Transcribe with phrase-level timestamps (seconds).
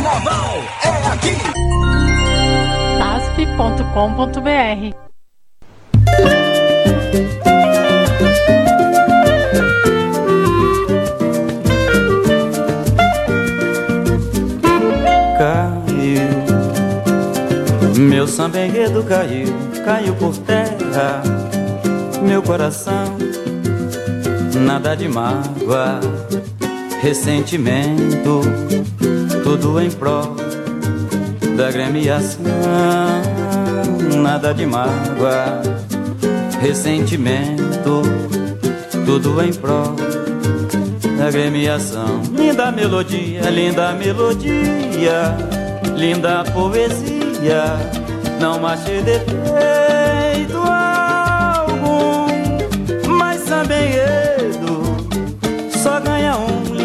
[0.00, 1.36] Carnaval é aqui.
[3.04, 4.40] asp.com.br
[15.36, 16.28] Caiu,
[17.98, 19.48] meu samba enredo caiu,
[19.84, 21.22] caiu por terra,
[22.22, 23.18] meu coração,
[24.54, 26.00] nada de mágoa,
[27.02, 28.40] ressentimento,
[29.50, 30.36] tudo em prol
[31.56, 32.44] da gremiação,
[34.22, 35.60] nada de mágoa,
[36.60, 38.02] ressentimento,
[39.04, 39.96] tudo em prol
[41.18, 42.22] da gremiação.
[42.32, 45.36] Linda melodia, linda melodia,
[45.96, 47.64] linda poesia,
[48.38, 52.28] não achei defeito algum,
[53.18, 54.29] mas ganha um.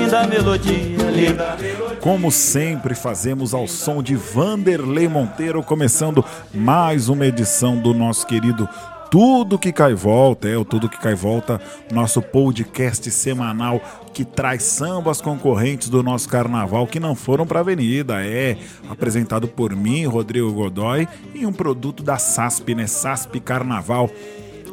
[0.05, 1.95] Linda melodia, linda melodia.
[2.00, 8.70] Como sempre, fazemos ao som de Vanderlei Monteiro, começando mais uma edição do nosso querido
[9.09, 10.48] Tudo Que Cai Volta.
[10.48, 11.59] É o Tudo Que Cai Volta,
[11.92, 13.81] nosso podcast semanal
[14.14, 18.23] que traz sambas concorrentes do nosso carnaval que não foram para a avenida.
[18.23, 22.86] É apresentado por mim, Rodrigo Godoy, e um produto da SASP, né?
[22.86, 24.11] SASP Carnaval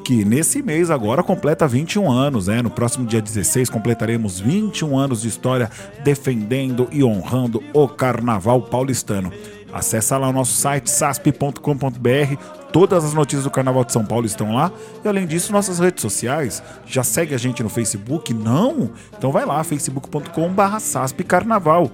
[0.04, 2.60] que nesse mês agora completa 21 anos, né?
[2.60, 5.70] No próximo dia 16 completaremos 21 anos de história
[6.02, 9.32] defendendo e honrando o carnaval paulistano.
[9.72, 12.36] Acesse lá o nosso site sasp.com.br,
[12.72, 14.70] todas as notícias do Carnaval de São Paulo estão lá.
[15.02, 16.62] E além disso, nossas redes sociais.
[16.84, 18.34] Já segue a gente no Facebook?
[18.34, 18.90] Não?
[19.16, 21.90] Então vai lá, facebook.com.br saspcarnaval.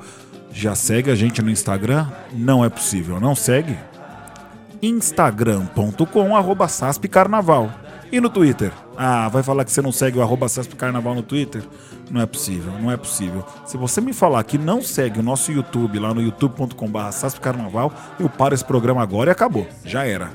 [0.51, 2.09] Já segue a gente no Instagram?
[2.33, 3.79] Não é possível, não segue?
[4.83, 7.71] instagram.com arroba saspcarnaval.
[8.11, 8.73] E no Twitter?
[8.97, 11.63] Ah, vai falar que você não segue o arroba saspcarnaval no Twitter?
[12.11, 13.45] Não é possível, não é possível.
[13.67, 18.31] Se você me falar que não segue o nosso YouTube lá no youtube.com.br saspcarnaval, eu
[18.31, 19.67] paro esse programa agora e acabou.
[19.85, 20.31] Já era.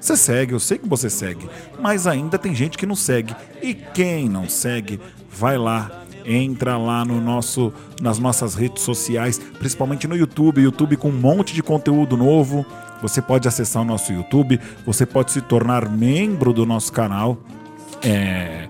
[0.00, 3.36] Você segue, eu sei que você segue, mas ainda tem gente que não segue.
[3.60, 4.98] E quem não segue,
[5.30, 5.90] vai lá,
[6.24, 11.54] entra lá no nosso, nas nossas redes sociais, principalmente no YouTube, YouTube com um monte
[11.54, 12.64] de conteúdo novo.
[13.02, 17.38] Você pode acessar o nosso YouTube, você pode se tornar membro do nosso canal.
[18.02, 18.68] É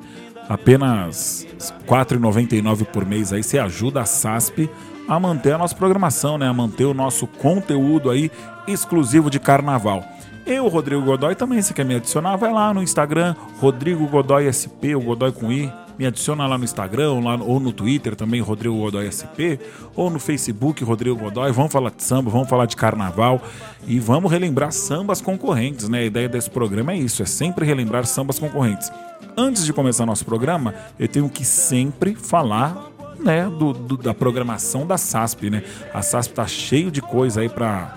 [0.49, 1.47] apenas
[1.87, 4.71] R$ 4,99 por mês aí você ajuda a SASP
[5.07, 6.49] a manter a nossa programação, né?
[6.49, 8.31] A manter o nosso conteúdo aí
[8.67, 10.05] exclusivo de carnaval.
[10.47, 14.97] Eu, Rodrigo Godoy, também, se quer me adicionar, vai lá no Instagram, Rodrigo Godoy SP,
[14.97, 15.71] o Godoy com I.
[15.99, 19.59] Me adiciona lá no Instagram lá, ou no Twitter também, Rodrigo Godoy SP,
[19.97, 21.51] ou no Facebook, Rodrigo Godoy.
[21.51, 23.43] Vamos falar de samba, vamos falar de carnaval
[23.87, 26.01] e vamos relembrar sambas concorrentes, né?
[26.01, 28.93] A ideia desse programa é isso, é sempre relembrar sambas concorrentes.
[29.37, 34.87] Antes de começar nosso programa, eu tenho que sempre falar né, do, do, da programação
[34.87, 35.65] da SASP, né?
[35.93, 37.97] A SASP tá cheio de coisa aí para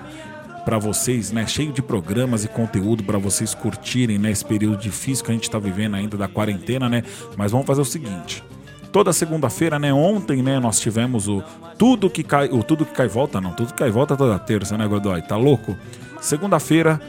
[0.65, 1.45] para vocês, né?
[1.47, 4.31] Cheio de programas e conteúdo para vocês curtirem, né?
[4.31, 7.03] Esse período difícil que a gente está vivendo ainda da quarentena, né?
[7.37, 8.43] Mas vamos fazer o seguinte.
[8.91, 9.93] Toda segunda-feira, né?
[9.93, 10.59] Ontem, né?
[10.59, 11.43] Nós tivemos o
[11.77, 14.77] tudo que cai, o tudo que cai volta, não, tudo que cai volta toda terça,
[14.77, 15.21] né, Godoy?
[15.21, 15.75] Tá louco?
[16.19, 17.01] Segunda-feira,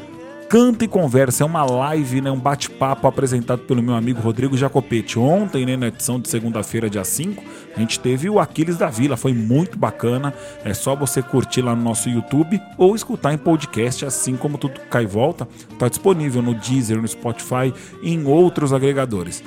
[0.52, 5.18] Canta e Conversa é uma live, né, um bate-papo apresentado pelo meu amigo Rodrigo Jacopete.
[5.18, 7.42] Ontem, né, na edição de segunda-feira, dia 5,
[7.74, 10.34] a gente teve o Aquiles da Vila, foi muito bacana.
[10.62, 14.78] É só você curtir lá no nosso YouTube ou escutar em podcast, assim como tudo
[14.90, 15.48] cai e volta.
[15.78, 19.42] Tá disponível no Deezer, no Spotify e em outros agregadores.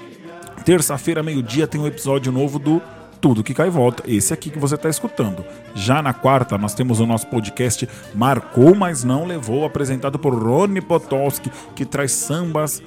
[0.66, 2.81] Terça-feira, meio-dia, tem um episódio novo do
[3.25, 4.03] tudo que cai e volta.
[4.06, 5.44] Esse aqui que você está escutando.
[5.74, 10.80] Já na quarta, nós temos o nosso podcast Marcou, mas não levou, apresentado por Rony
[10.80, 12.84] Potolski, que traz sambas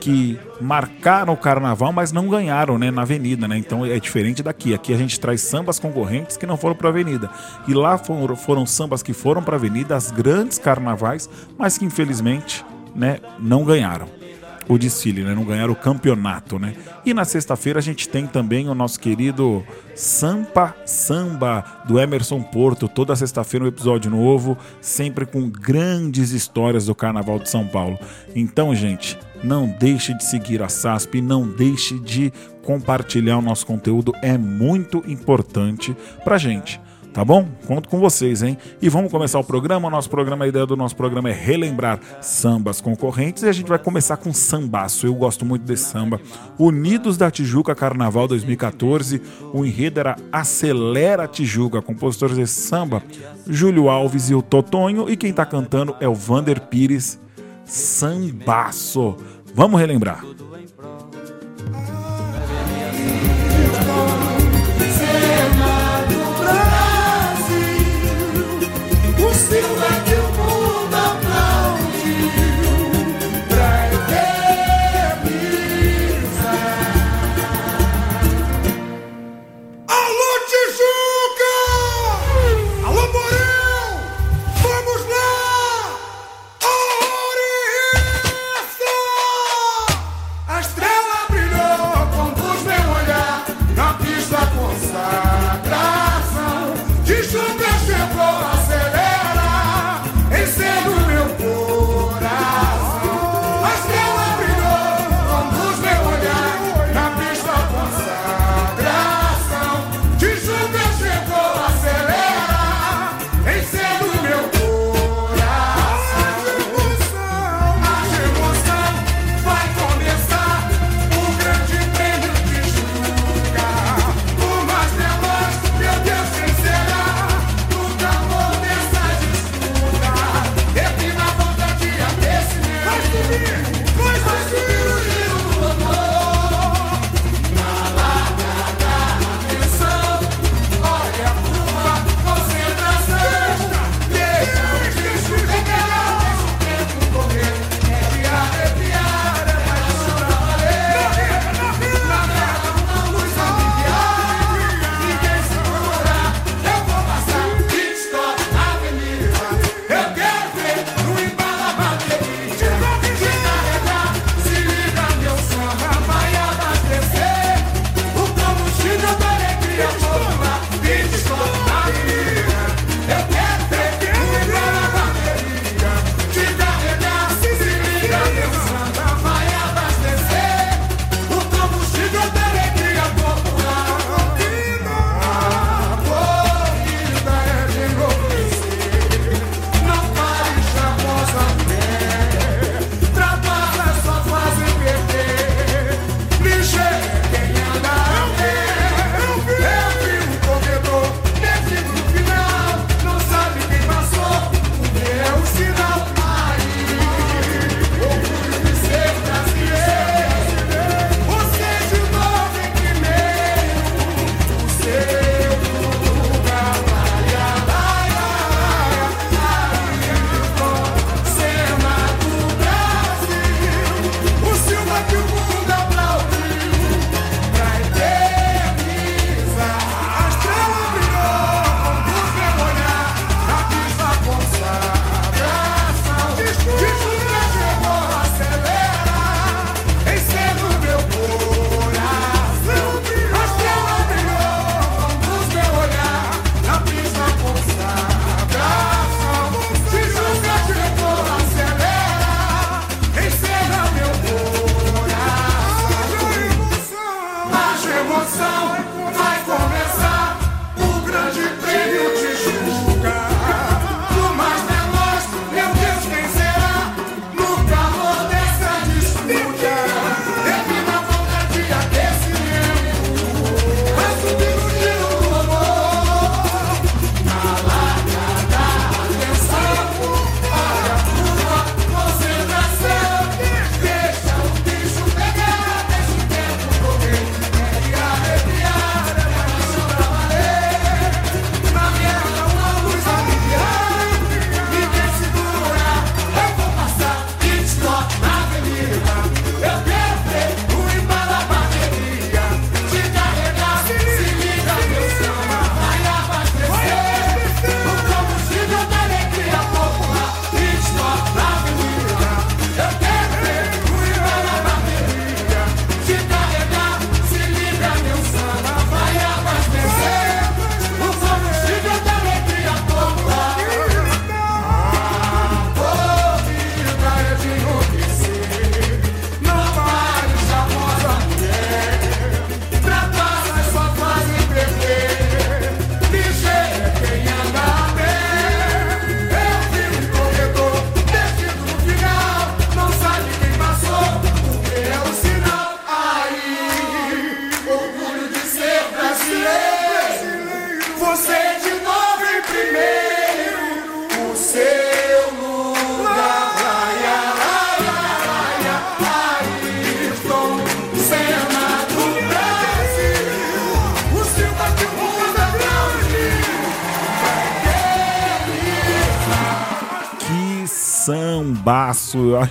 [0.00, 3.56] que marcaram o carnaval, mas não ganharam né, na avenida, né?
[3.58, 4.74] Então é diferente daqui.
[4.74, 7.30] Aqui a gente traz sambas concorrentes que não foram para a avenida.
[7.68, 11.84] E lá foram, foram sambas que foram para a avenida, as grandes carnavais, mas que
[11.84, 14.25] infelizmente né, não ganharam
[14.68, 15.34] o desfile, né?
[15.34, 16.74] Não ganharam o campeonato, né?
[17.04, 22.88] E na sexta-feira a gente tem também o nosso querido Sampa Samba do Emerson Porto.
[22.88, 27.98] Toda sexta-feira um episódio novo, sempre com grandes histórias do Carnaval de São Paulo.
[28.34, 34.12] Então, gente, não deixe de seguir a SASP, não deixe de compartilhar o nosso conteúdo,
[34.20, 36.80] é muito importante pra gente
[37.16, 37.48] tá bom?
[37.66, 38.58] Conto com vocês, hein?
[38.82, 39.88] E vamos começar o programa.
[39.88, 43.68] O nosso programa, a ideia do nosso programa é relembrar sambas concorrentes e a gente
[43.68, 45.06] vai começar com sambaço.
[45.06, 46.20] Eu gosto muito desse samba.
[46.58, 49.22] Unidos da Tijuca Carnaval 2014.
[49.54, 51.80] O enredo era Acelera Tijuca.
[51.80, 53.02] Compositores desse samba,
[53.48, 55.08] Júlio Alves e o Totonho.
[55.08, 57.18] E quem tá cantando é o Vander Pires.
[57.64, 59.16] Sambaço.
[59.54, 60.22] Vamos relembrar.
[60.22, 61.95] Tijuca!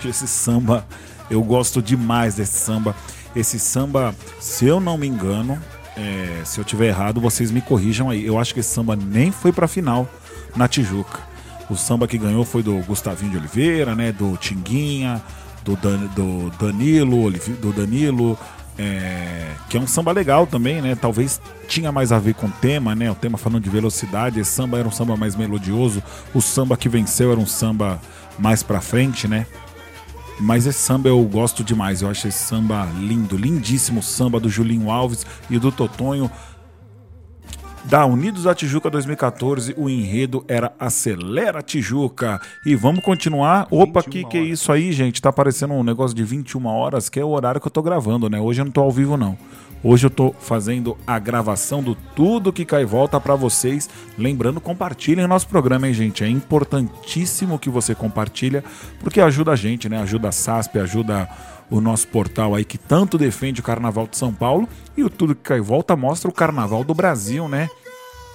[0.09, 0.85] Esse samba.
[1.29, 2.95] Eu gosto demais desse samba.
[3.35, 5.59] Esse samba, se eu não me engano,
[5.97, 8.25] É, se eu tiver errado, vocês me corrijam aí.
[8.25, 10.05] Eu acho que esse samba nem foi pra final
[10.53, 11.19] na Tijuca.
[11.69, 14.11] O samba que ganhou foi do Gustavinho de Oliveira, né?
[14.11, 15.23] Do Tinguinha,
[15.63, 17.31] do, Dan- do Danilo,
[17.61, 18.37] do Danilo,
[18.77, 20.97] é, que é um samba legal também, né?
[20.99, 23.09] Talvez tinha mais a ver com o tema, né?
[23.09, 24.37] O tema falando de velocidade.
[24.41, 26.03] Esse samba era um samba mais melodioso.
[26.33, 28.01] O samba que venceu era um samba
[28.37, 29.45] mais pra frente, né?
[30.39, 32.01] Mas esse samba eu gosto demais.
[32.01, 36.29] Eu acho esse samba lindo, lindíssimo samba do Julinho Alves e do Totonho.
[37.85, 42.41] Da Unidos da Tijuca 2014, o enredo era Acelera Tijuca.
[42.65, 43.67] E vamos continuar.
[43.69, 45.21] Opa, que que é isso aí, gente?
[45.21, 48.27] Tá aparecendo um negócio de 21 horas, que é o horário que eu tô gravando,
[48.27, 48.41] né?
[48.41, 49.37] Hoje eu não tô ao vivo, não.
[49.87, 53.87] Hoje eu tô fazendo a gravação do Tudo Que Cai Volta pra vocês.
[54.17, 56.23] Lembrando, compartilhem nosso programa, hein, gente?
[56.23, 58.63] É importantíssimo que você compartilha,
[58.99, 60.01] porque ajuda a gente, né?
[60.01, 61.29] Ajuda a SASP, ajuda
[61.69, 64.67] o nosso portal aí que tanto defende o Carnaval de São Paulo.
[64.97, 67.69] E o Tudo Que Cai Volta mostra o Carnaval do Brasil, né?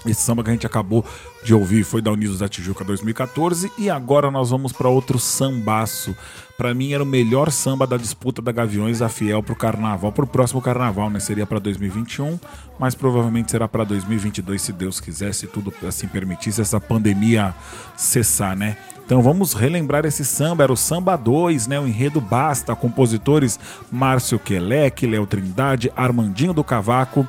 [0.07, 1.05] Esse samba que a gente acabou
[1.45, 6.17] de ouvir foi da Unidos da Tijuca 2014 e agora nós vamos para outro sambaço.
[6.57, 10.27] Para mim era o melhor samba da disputa da Gaviões da Fiel pro carnaval, pro
[10.27, 11.21] próximo carnaval, né?
[11.21, 12.39] Seria para 2021,
[12.79, 17.55] mas provavelmente será para 2022 se Deus quiser, se tudo assim permitisse essa pandemia
[17.97, 18.77] cessar, né?
[19.05, 21.81] Então vamos relembrar esse samba, era o Samba 2, né?
[21.81, 23.59] O enredo Basta, compositores
[23.91, 27.27] Márcio Quelec, Léo Trindade, Armandinho do Cavaco,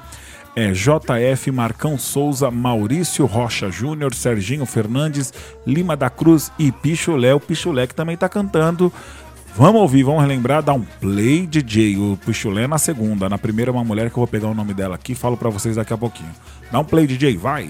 [0.55, 5.34] é JF, Marcão Souza, Maurício Rocha Júnior, Serginho Fernandes,
[5.65, 7.34] Lima da Cruz e Pichulé.
[7.34, 8.91] O Pichulé que também tá cantando.
[9.55, 11.98] Vamos ouvir, vamos relembrar, dar um play DJ.
[11.98, 13.29] O Pichulé na segunda.
[13.29, 15.75] Na primeira, uma mulher que eu vou pegar o nome dela aqui falo pra vocês
[15.75, 16.31] daqui a pouquinho.
[16.72, 17.70] Dá um play DJ, vai!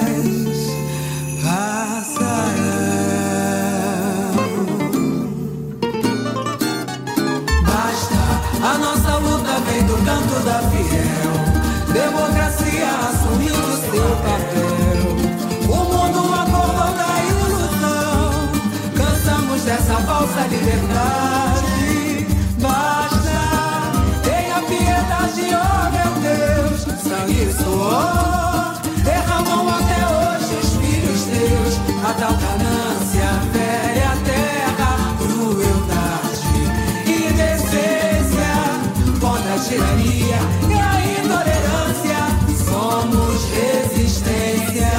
[39.67, 42.19] contra a tirania e a intolerância.
[42.65, 44.91] Somos resistência,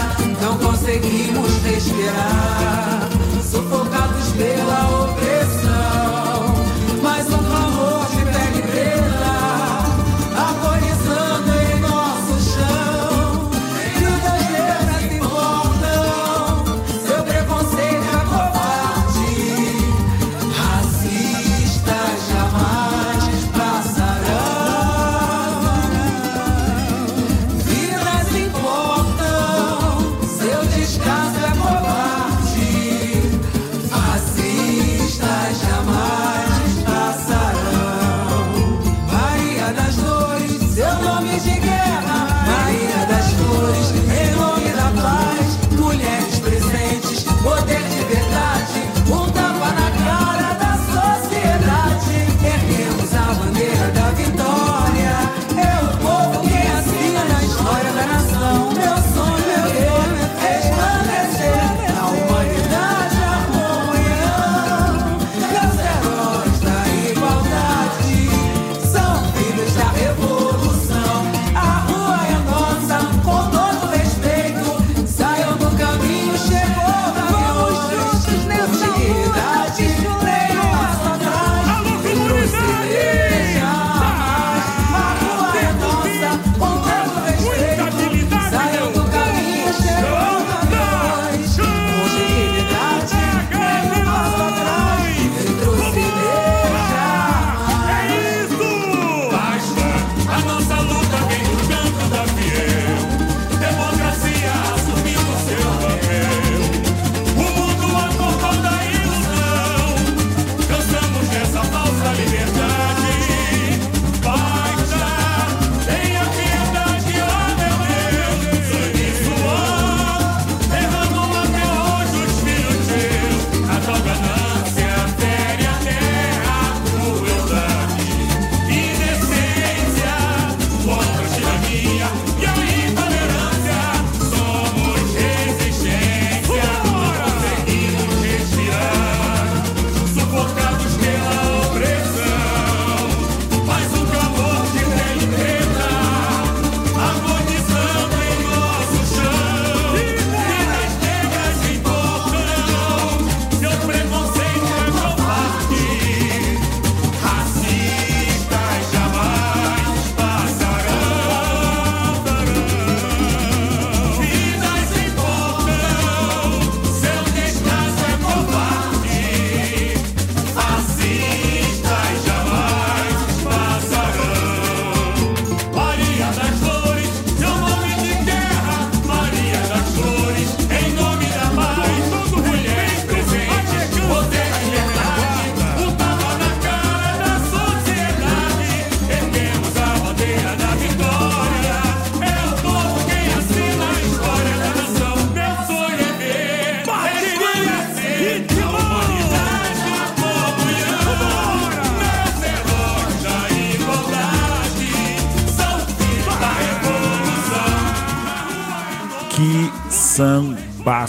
[0.43, 3.09] não conseguimos respirar,
[3.43, 4.98] sufocados pela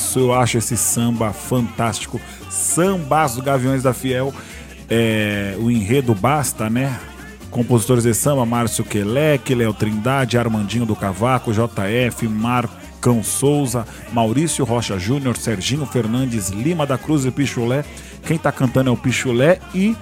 [0.10, 2.20] sambaço, eu acho esse samba fantástico.
[2.50, 4.34] Sambaço do Gaviões da Fiel.
[4.90, 7.00] É, o enredo basta, né?
[7.52, 14.98] Compositores de samba, Márcio Queleque, Léo Trindade, Armandinho do Cavaco, JF, Marcão Souza, Maurício Rocha
[15.00, 17.84] Júnior, Serginho Fernandes, Lima da Cruz e Pichulé.
[18.26, 19.96] Quem tá cantando é o Pichulé e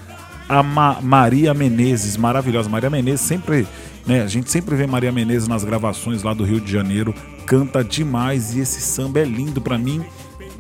[0.50, 2.70] a Ma- Maria Menezes, maravilhosa.
[2.70, 3.67] Maria Menezes sempre,
[4.06, 4.22] né?
[4.24, 7.13] A gente sempre vê Maria Menezes nas gravações lá do Rio de Janeiro,
[7.48, 10.06] canta demais e esse samba é lindo pra mim.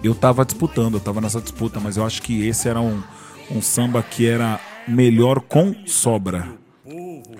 [0.01, 3.03] Eu tava disputando, eu tava nessa disputa, mas eu acho que esse era um,
[3.51, 6.47] um samba que era melhor com sobra.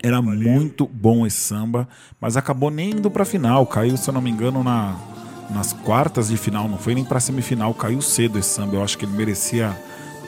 [0.04, 1.88] Era muito bom esse samba,
[2.20, 3.66] mas acabou nem indo pra final.
[3.66, 4.96] Caiu, se eu não me engano, na,
[5.50, 7.74] nas quartas de final, não foi nem pra semifinal.
[7.74, 8.76] Caiu cedo esse samba.
[8.76, 9.76] Eu acho que ele merecia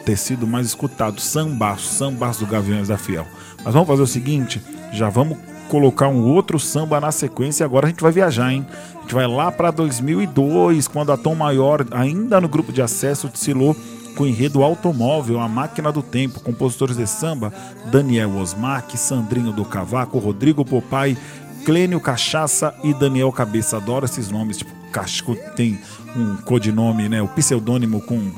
[0.06, 1.20] ter sido mais escutado.
[1.20, 3.28] Sambaço, sambaço do Gaviões da Fiel.
[3.64, 4.62] Mas vamos fazer o seguinte:
[4.94, 5.38] já vamos
[5.70, 7.66] colocar um outro samba na sequência.
[7.66, 8.66] Agora a gente vai viajar, hein?
[8.98, 13.30] A gente vai lá pra 2002, quando a Tom Maior, ainda no grupo de acesso,
[13.30, 13.76] desfilou
[14.16, 17.54] com o enredo Automóvel, A Máquina do Tempo, compositores de samba,
[17.92, 21.16] Daniel Osmac, Sandrinho do Cavaco, Rodrigo Popai,
[21.64, 23.78] Clênio Cachaça e Daniel Cabeça.
[23.78, 25.80] Adoro esses nomes, tipo, Casco tem
[26.16, 27.22] um codinome, né?
[27.22, 28.32] O pseudônimo com,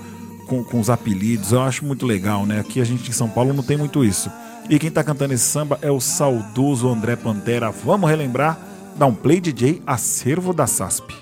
[0.47, 1.51] com, com os apelidos.
[1.51, 2.59] Eu acho muito legal, né?
[2.59, 4.29] Aqui a gente em São Paulo não tem muito isso.
[4.71, 7.69] E quem tá cantando esse samba é o saudoso André Pantera.
[7.71, 8.57] Vamos relembrar?
[8.95, 11.13] Dá um play DJ Acervo da SASP.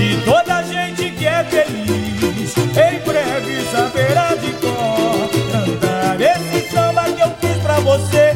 [0.00, 7.20] E toda gente que é feliz em breve saberá de cor cantar esse samba que
[7.20, 8.29] eu fiz pra você,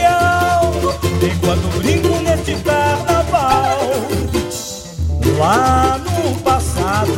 [0.00, 0.72] genial.
[1.22, 3.78] Enquanto brinco nesse carnaval.
[5.38, 7.12] Lá no passado,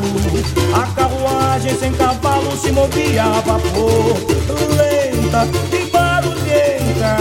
[0.74, 4.16] a carruagem sem cavalo se movia a vapor,
[4.76, 7.16] lenta e barulhenta.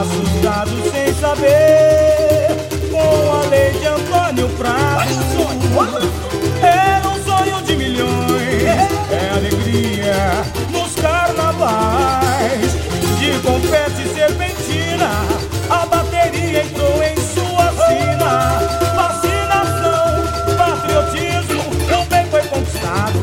[0.00, 2.56] assustado sem saber,
[2.90, 6.33] com a lei de Antônio Prado.
[14.74, 15.10] Serpentina,
[15.70, 18.58] a bateria entrou em sua sina.
[18.94, 21.62] Vacinação, patriotismo,
[22.10, 23.18] bem foi conquistado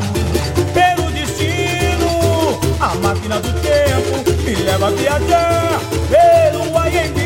[0.72, 2.58] pelo destino.
[2.80, 7.22] A máquina do tempo me leva a viajar pelo Aiembi.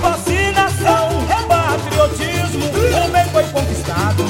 [0.00, 1.08] Vacinação,
[1.48, 2.70] patriotismo,
[3.12, 4.24] bem foi conquistado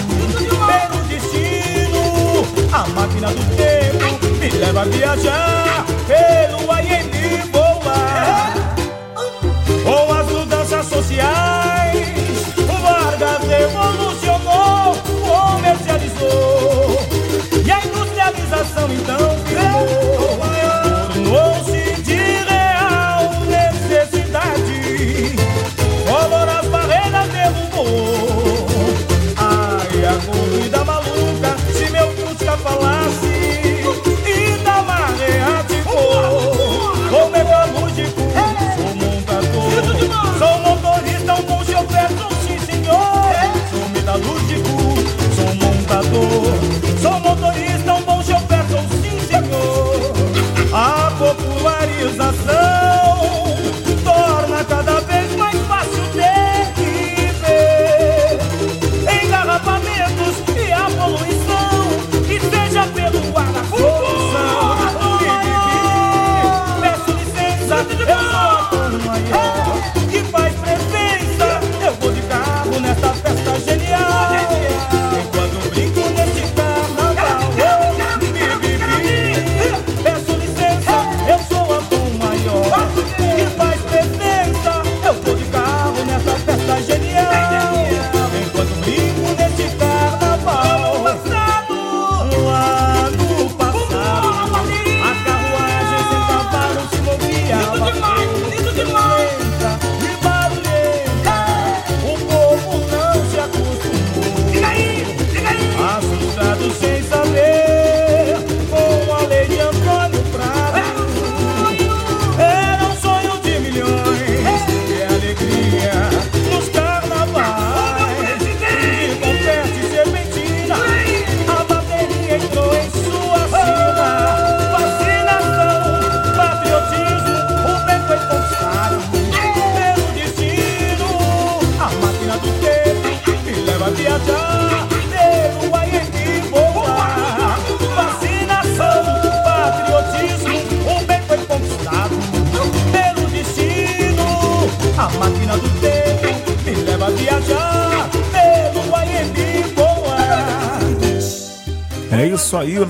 [0.50, 2.46] pelo destino.
[2.72, 6.95] A máquina do tempo me leva a viajar pelo Aiembi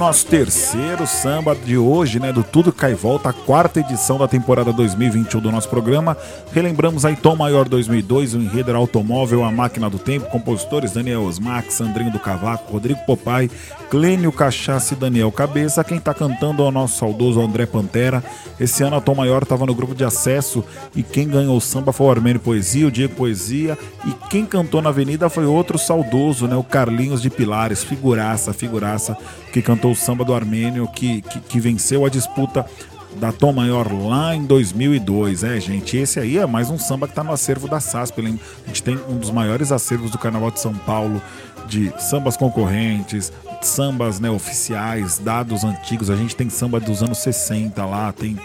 [0.07, 2.33] nosso terceiro samba de hoje, né?
[2.33, 6.17] Do Tudo Cai Volta, a quarta edição da temporada 2021 do nosso programa.
[6.53, 11.75] Relembramos aí Tom Maior 2002, o enredo Automóvel, A Máquina do Tempo, compositores Daniel Osmax,
[11.75, 13.51] Sandrinho do Cavaco, Rodrigo Popai,
[13.91, 15.83] Clênio Cachaça e Daniel Cabeça.
[15.83, 18.23] Quem tá cantando é o nosso saudoso André Pantera.
[18.61, 20.63] Esse ano a Tom Maior tava no grupo de acesso
[20.95, 23.77] e quem ganhou o samba foi o Armênio Poesia, o Diego Poesia.
[24.07, 26.55] E quem cantou na avenida foi outro saudoso, né?
[26.55, 29.17] O Carlinhos de Pilares, figuraça, figuraça,
[29.51, 32.67] que cantou o samba do Armênio, que, que, que venceu a disputa
[33.15, 35.43] da Tom Maior lá em 2002.
[35.43, 38.21] É, gente, esse aí é mais um samba que tá no acervo da SASP.
[38.21, 41.23] A gente tem um dos maiores acervos do Carnaval de São Paulo,
[41.67, 46.11] de sambas concorrentes, sambas né, oficiais, dados antigos.
[46.11, 48.39] A gente tem samba dos anos 60 lá, tem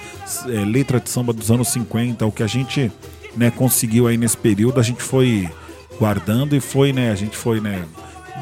[0.46, 2.26] é, letra de samba dos anos 50.
[2.26, 2.90] O que a gente
[3.36, 5.50] né, conseguiu aí nesse período, a gente foi
[6.02, 7.86] guardando e foi, né, a gente foi, né,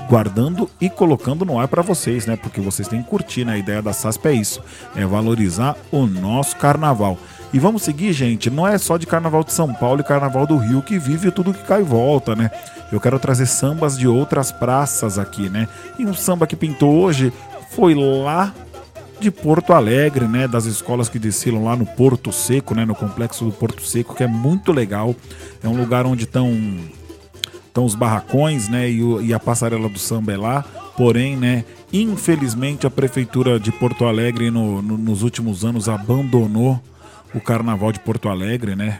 [0.08, 2.38] guardando e colocando no ar para vocês, né?
[2.38, 3.54] Porque vocês têm que curtir, né?
[3.54, 4.62] A ideia da SASP é isso,
[4.96, 7.18] é valorizar o nosso carnaval.
[7.54, 10.58] E vamos seguir, gente, não é só de Carnaval de São Paulo e Carnaval do
[10.58, 12.50] Rio que vive tudo que cai e volta, né?
[12.92, 15.68] Eu quero trazer sambas de outras praças aqui, né?
[16.00, 17.34] E um samba que pintou hoje
[17.72, 18.54] foi lá
[19.20, 23.44] de Porto Alegre, né, das escolas que descilam lá no Porto Seco, né, no complexo
[23.44, 25.14] do Porto Seco, que é muito legal.
[25.62, 26.58] É um lugar onde estão
[27.70, 30.64] estão os barracões, né, e, o- e a passarela do samba é lá.
[30.98, 36.82] Porém, né, infelizmente a prefeitura de Porto Alegre no- no- nos últimos anos abandonou
[37.34, 39.00] o Carnaval de Porto Alegre, né?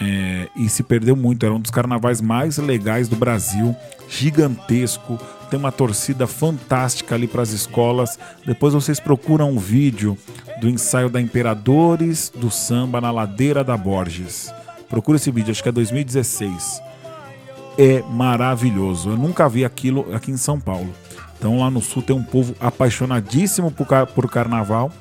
[0.00, 1.44] É, e se perdeu muito.
[1.44, 3.74] Era um dos carnavais mais legais do Brasil,
[4.08, 5.18] gigantesco.
[5.50, 8.18] Tem uma torcida fantástica ali para as escolas.
[8.46, 10.16] Depois vocês procuram um vídeo
[10.60, 14.52] do ensaio da Imperadores do Samba na Ladeira da Borges.
[14.88, 16.80] Procura esse vídeo, acho que é 2016
[17.78, 19.10] é maravilhoso.
[19.10, 20.92] Eu nunca vi aquilo aqui em São Paulo.
[21.38, 24.92] Então lá no sul tem um povo apaixonadíssimo por, car- por carnaval,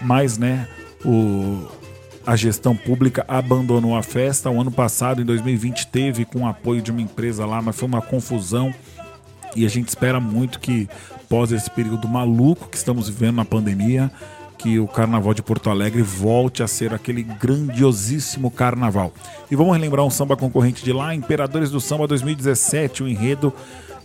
[0.00, 0.66] mas né,
[1.04, 1.66] o,
[2.26, 4.50] a gestão pública abandonou a festa.
[4.50, 7.86] O ano passado, em 2020, teve com o apoio de uma empresa lá, mas foi
[7.88, 8.74] uma confusão.
[9.54, 14.10] E a gente espera muito que, após esse período maluco que estamos vivendo na pandemia,
[14.58, 19.12] que o Carnaval de Porto Alegre volte a ser aquele grandiosíssimo carnaval.
[19.50, 23.52] E vamos relembrar um samba concorrente de lá, Imperadores do Samba 2017, o enredo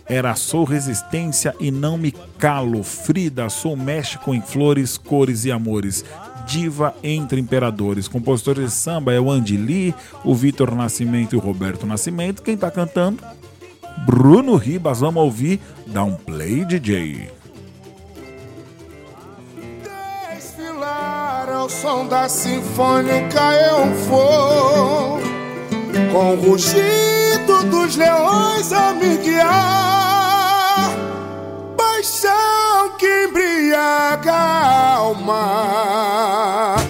[0.06, 6.04] era Sou Resistência e Não Me Calo, Frida, Sou México em Flores, Cores e Amores.
[6.46, 8.08] Diva entre imperadores.
[8.08, 12.42] Compositores de samba é o Andy Lee, o Vitor Nascimento e o Roberto Nascimento.
[12.42, 13.22] Quem tá cantando?
[14.04, 15.60] Bruno Ribas, vamos ouvir.
[15.86, 17.41] Dá um play, DJ.
[21.62, 25.20] Ao som da sinfônica eu vou.
[26.10, 30.90] Com o rugido dos leões a me guiar.
[31.76, 36.81] Paixão que embriaga a alma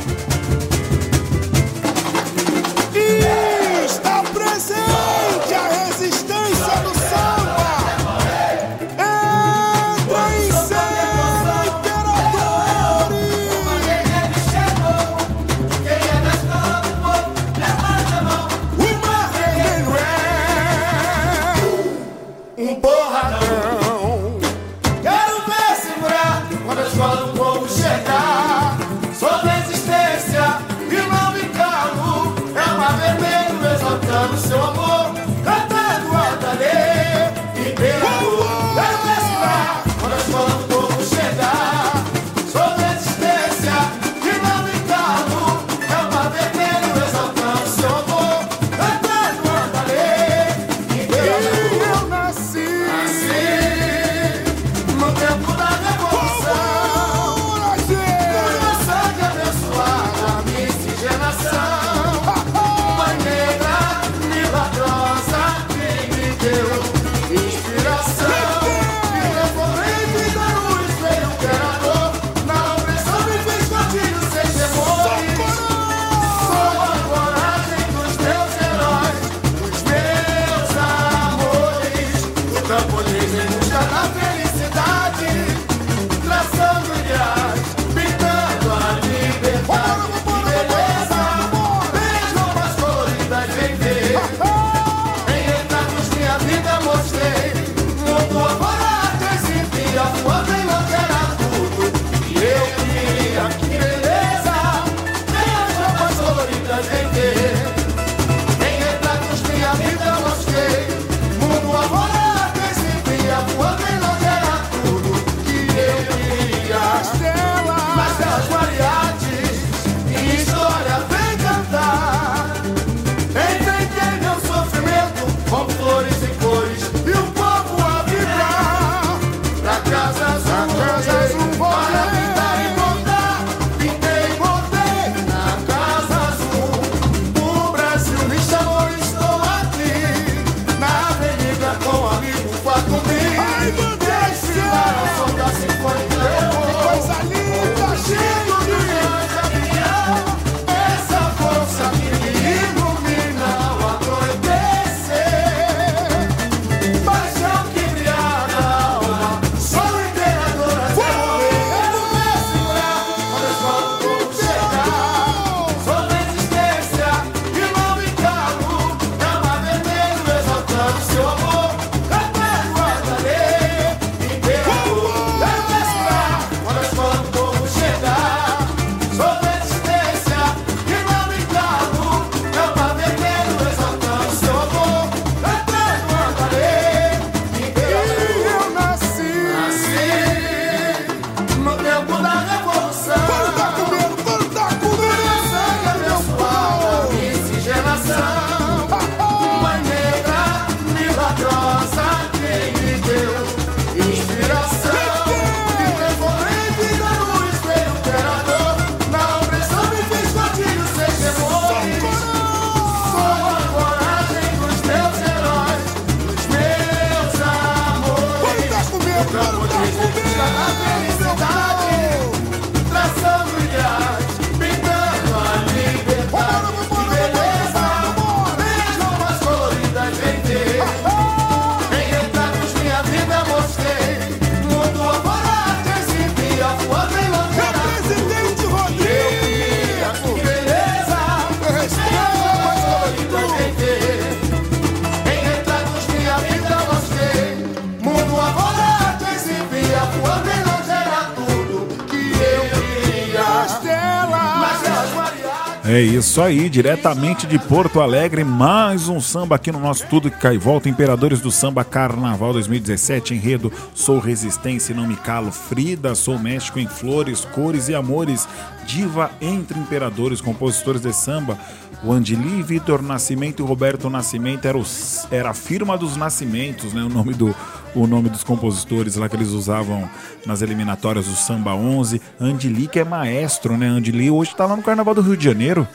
[256.33, 260.57] isso aí, diretamente de Porto Alegre, mais um samba aqui no nosso Tudo que Cai
[260.57, 266.39] Volta, Imperadores do Samba Carnaval 2017, enredo Sou Resistência e Não Me Calo, Frida, Sou
[266.39, 268.49] México em Flores, Cores e Amores,
[268.87, 271.59] Diva entre Imperadores, compositores de samba,
[272.03, 277.03] o Andili, Vitor Nascimento e Roberto Nascimento, era, os, era a firma dos Nascimentos, né,
[277.03, 277.55] o nome do,
[277.95, 280.09] o nome dos compositores lá que eles usavam
[280.47, 282.21] nas eliminatórias do Samba 11.
[282.41, 283.87] Andili, que é maestro, né?
[283.87, 285.87] Andili hoje tá lá no Carnaval do Rio de Janeiro.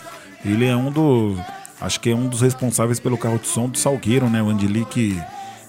[0.44, 1.38] Ele é um dos.
[1.80, 4.42] Acho que é um dos responsáveis pelo carro de som do Salgueiro, né?
[4.42, 5.22] O Andili que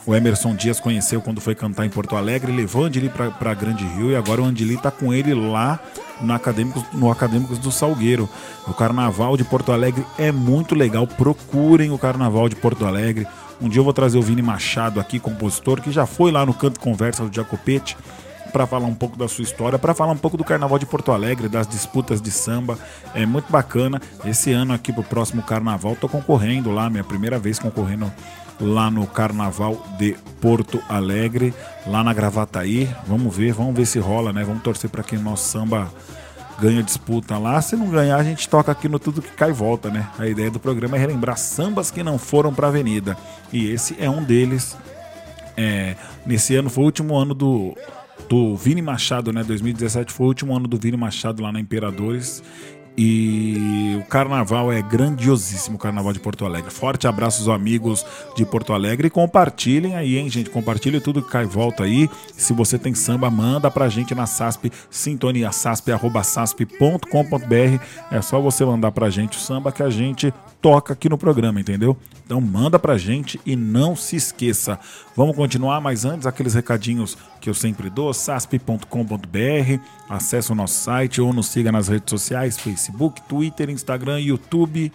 [0.09, 3.85] o Emerson Dias conheceu quando foi cantar em Porto Alegre, levou o Andili pra Grande
[3.85, 5.79] Rio e agora o Andili tá com ele lá
[6.23, 8.27] no Acadêmicos, no Acadêmicos do Salgueiro.
[8.67, 11.07] O Carnaval de Porto Alegre é muito legal.
[11.07, 13.27] Procurem o Carnaval de Porto Alegre.
[13.61, 16.55] Um dia eu vou trazer o Vini Machado aqui, compositor, que já foi lá no
[16.55, 17.95] Canto Conversa do Jacopete
[18.59, 21.13] para falar um pouco da sua história, para falar um pouco do Carnaval de Porto
[21.13, 22.77] Alegre, das disputas de samba.
[23.15, 24.03] É muito bacana.
[24.25, 28.13] Esse ano aqui pro próximo Carnaval tô concorrendo lá, minha primeira vez concorrendo
[28.61, 31.55] lá no Carnaval de Porto Alegre,
[31.87, 32.91] lá na Gravataí.
[33.07, 34.43] Vamos ver, vamos ver se rola, né?
[34.43, 35.89] Vamos torcer para que o nosso samba
[36.61, 37.63] ganha disputa lá.
[37.63, 40.09] Se não ganhar, a gente toca aqui no Tudo que Cai e Volta, né?
[40.19, 43.17] A ideia do programa é relembrar sambas que não foram pra avenida.
[43.53, 44.77] E esse é um deles.
[45.57, 47.77] É, nesse ano foi o último ano do,
[48.29, 49.45] do Vini Machado, né?
[49.45, 52.43] 2017 foi o último ano do Vini Machado lá na Imperadores.
[53.01, 56.69] E o carnaval é grandiosíssimo, o carnaval de Porto Alegre.
[56.69, 58.05] Forte abraço aos amigos
[58.35, 60.51] de Porto Alegre e compartilhem aí, hein, gente?
[60.51, 62.11] Compartilhe tudo que cai volta aí.
[62.33, 67.85] Se você tem samba, manda pra gente na SASP, sintonia sasp.sasp.com.br.
[68.11, 71.61] É só você mandar pra gente o samba que a gente toca aqui no programa,
[71.61, 71.97] entendeu?
[72.25, 74.79] Então manda pra gente e não se esqueça.
[75.17, 81.21] Vamos continuar, mas antes aqueles recadinhos que eu sempre dou, sasp.com.br, acesse o nosso site
[81.21, 84.93] ou nos siga nas redes sociais, Facebook, Twitter, Instagram, YouTube.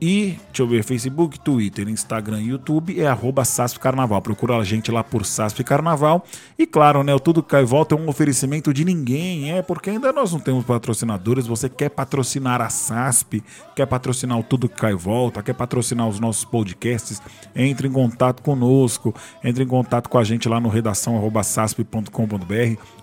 [0.00, 4.20] E, deixa eu ver, Facebook, Twitter, Instagram e YouTube é arroba SASP Carnaval.
[4.20, 6.24] Procura a gente lá por SASP Carnaval.
[6.58, 10.12] E claro, né, o Tudo Cai Volta é um oferecimento de ninguém, é, porque ainda
[10.12, 11.46] nós não temos patrocinadores.
[11.46, 13.42] Você quer patrocinar a SASP,
[13.74, 17.22] quer patrocinar o Tudo Que Cai Volta, quer patrocinar os nossos podcasts,
[17.54, 21.42] entre em contato conosco, entre em contato com a gente lá no redação arroba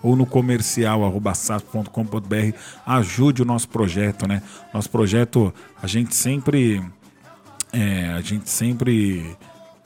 [0.02, 2.56] ou no comercial arroba sasp.com.br.
[2.84, 4.42] Ajude o nosso projeto, né?
[4.74, 6.82] Nosso projeto, a gente sempre
[7.72, 9.36] é, a gente sempre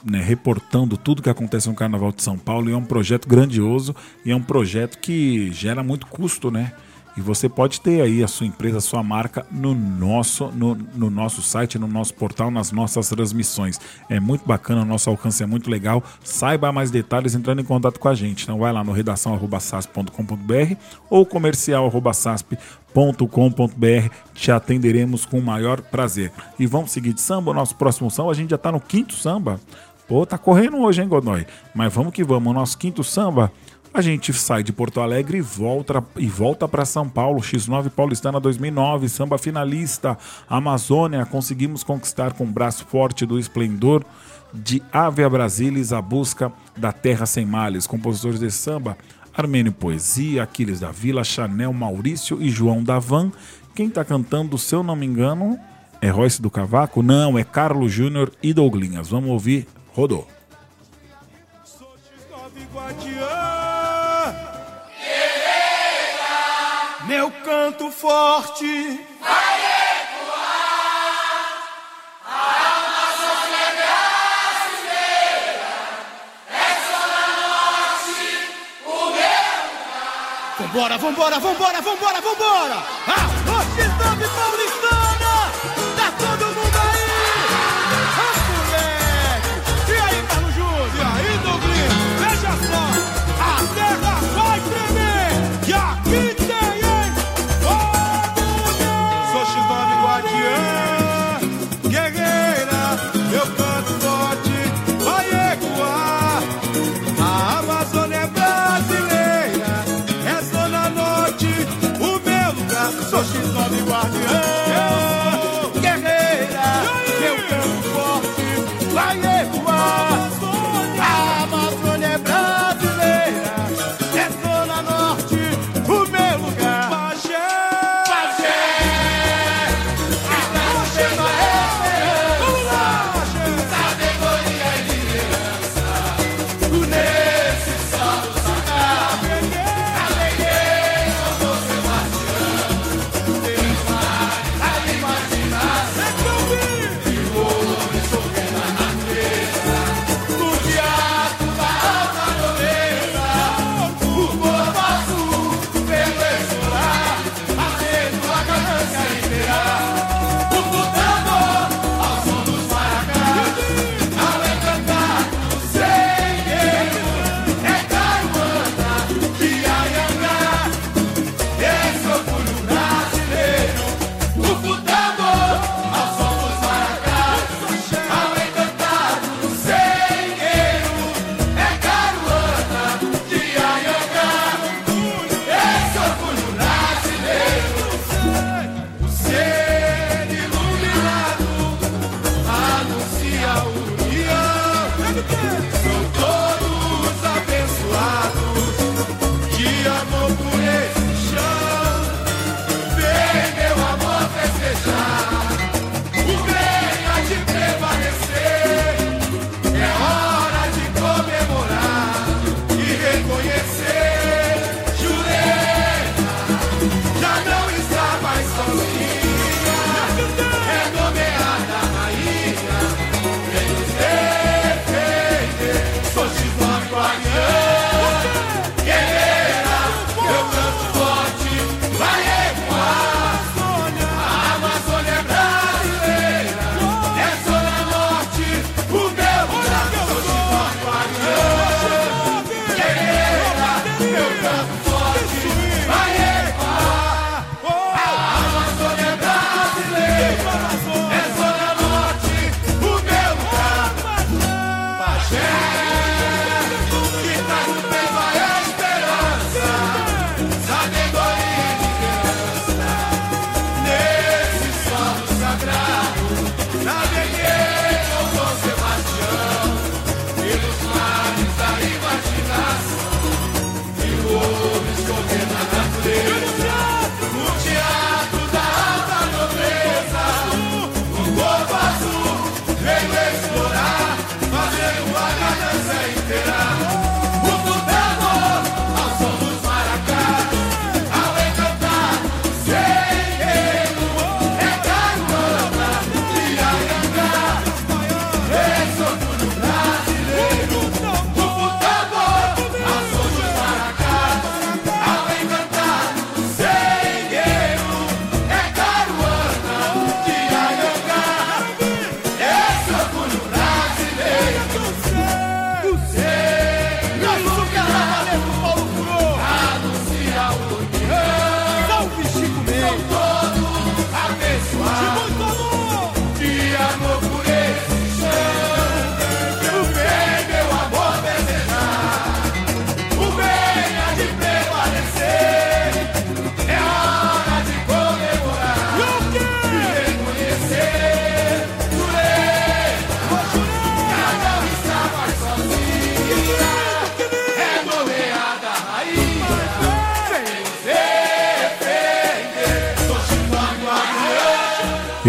[0.05, 3.95] né, reportando tudo que acontece no Carnaval de São Paulo e é um projeto grandioso
[4.25, 6.73] e é um projeto que gera muito custo, né?
[7.17, 11.09] E você pode ter aí a sua empresa, a sua marca no nosso, no, no
[11.09, 13.81] nosso site, no nosso portal, nas nossas transmissões.
[14.11, 16.05] É muito bacana, o nosso alcance é muito legal.
[16.23, 18.43] Saiba mais detalhes entrando em contato com a gente.
[18.43, 20.75] Então vai lá no redação@sasp.com.br
[21.09, 24.11] ou comercial@sasp.com.br.
[24.35, 26.31] Te atenderemos com o maior prazer.
[26.59, 29.15] E vamos seguir de samba, o nosso próximo samba, a gente já tá no quinto
[29.15, 29.59] samba.
[30.07, 31.47] Pô, tá correndo hoje, hein, Godoy?
[31.75, 33.51] Mas vamos que vamos, o nosso quinto samba
[33.97, 37.41] a gente sai de Porto Alegre e volta, e volta para São Paulo.
[37.41, 40.19] X9 Paulistana 2009, samba finalista.
[40.47, 44.05] Amazônia, conseguimos conquistar com o braço forte do esplendor
[44.53, 47.87] de Ave Brasilis a busca da terra sem males.
[47.87, 48.99] Compositores de samba,
[49.35, 53.33] Armênio Poesia, Aquiles da Vila, Chanel Maurício e João Davan.
[53.75, 55.59] Quem tá cantando, se eu não me engano,
[56.03, 57.03] é Royce do Cavaco?
[57.03, 59.09] Não, é Carlos Júnior e Douglinhas.
[59.09, 60.29] Vamos ouvir, rodou.
[61.65, 63.46] Sou X9 Guardiã.
[67.07, 69.01] Meu canto forte.
[80.59, 82.83] Vambora, vambora, vambora, vambora, vambora!
[83.07, 84.66] Ah, o X9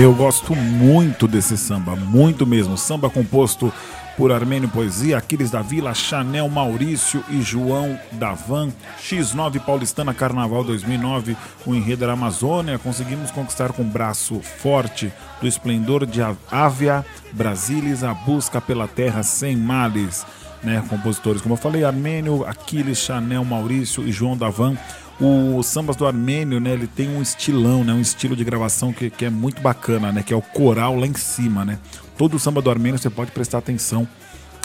[0.08, 2.78] Eu gosto muito desse samba, muito mesmo.
[2.78, 3.74] Samba composto
[4.16, 8.72] por Armênio Poesia, Aquiles da Vila, Chanel Maurício e João Davan.
[9.04, 11.36] X9 Paulistana Carnaval 2009,
[11.66, 12.80] o enredo era Amazônia.
[12.80, 19.58] Conseguimos conquistar com braço forte do esplendor de Ávia Brasilis, a busca pela terra sem
[19.58, 20.26] males.
[20.64, 24.78] Né, compositores, como eu falei, Armênio, Aquiles, Chanel, Maurício e João Davan.
[25.20, 29.10] O Sambas do Armênio, né, ele tem um estilão, né, um estilo de gravação que,
[29.10, 31.80] que é muito bacana, né, que é o coral lá em cima, né.
[32.18, 34.08] Todo o samba do Armênio você pode prestar atenção.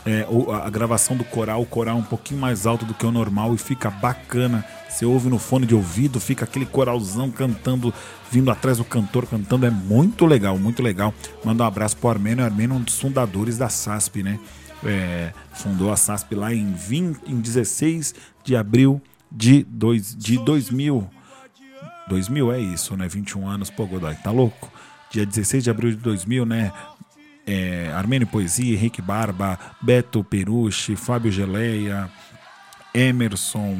[0.04, 0.26] É,
[0.62, 3.54] a gravação do coral, o coral é um pouquinho mais alto do que o normal
[3.54, 4.64] e fica bacana.
[4.88, 7.94] Você ouve no fone de ouvido, fica aquele coralzão cantando,
[8.30, 9.64] vindo atrás do cantor cantando.
[9.64, 11.14] É muito legal, muito legal.
[11.44, 12.42] Manda um abraço pro Armênio.
[12.42, 14.40] O Armênio é um dos fundadores da SASP, né?
[14.84, 19.00] É, fundou a SASP lá em, 20, em 16 de abril
[19.34, 21.08] de, dois, de 2000.
[22.08, 23.08] 2000 é isso, né?
[23.08, 24.70] 21 anos, pô, Godoy, tá louco?
[25.10, 26.72] Dia 16 de abril de 2000, né?
[27.46, 32.08] É, Armênio Poesia, Henrique Barba, Beto Perucci, Fábio Geleia,
[32.94, 33.78] Emerson,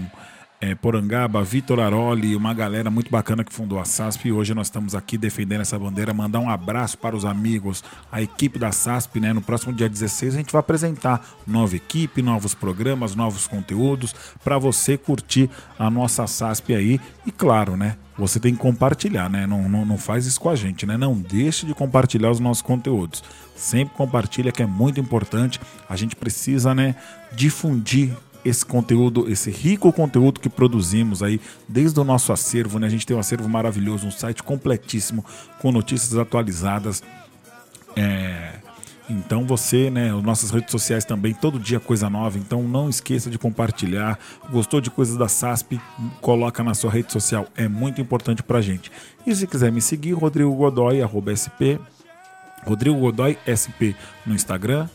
[0.62, 4.28] é, Porangaba, Vitor Aroli, uma galera muito bacana que fundou a SASP.
[4.28, 6.14] E hoje nós estamos aqui defendendo essa bandeira.
[6.14, 7.82] Mandar um abraço para os amigos,
[8.12, 9.18] a equipe da SASP.
[9.18, 9.32] Né?
[9.32, 14.56] No próximo dia 16 a gente vai apresentar nova equipe, novos programas, novos conteúdos para
[14.56, 17.00] você curtir a nossa SASP aí.
[17.26, 17.96] E claro, né?
[18.16, 19.48] Você tem que compartilhar, né?
[19.48, 20.96] Não, não, não faz isso com a gente, né?
[20.96, 23.24] Não deixe de compartilhar os nossos conteúdos.
[23.56, 25.58] Sempre compartilha, que é muito importante.
[25.88, 26.94] A gente precisa, né,
[27.32, 28.12] difundir
[28.44, 32.86] esse conteúdo, esse rico conteúdo que produzimos aí desde o nosso acervo, né?
[32.86, 35.24] A gente tem um acervo maravilhoso, um site completíssimo
[35.60, 37.02] com notícias atualizadas.
[37.94, 38.54] É,
[39.08, 43.30] então você, né, as nossas redes sociais também, todo dia coisa nova, então não esqueça
[43.30, 44.18] de compartilhar.
[44.50, 45.80] Gostou de coisas da SASP?
[46.20, 48.90] Coloca na sua rede social, é muito importante pra gente.
[49.26, 51.78] E se quiser me seguir, Rodrigo Godoy, arroba SP,
[52.64, 54.88] Rodrigo Godoy SP no Instagram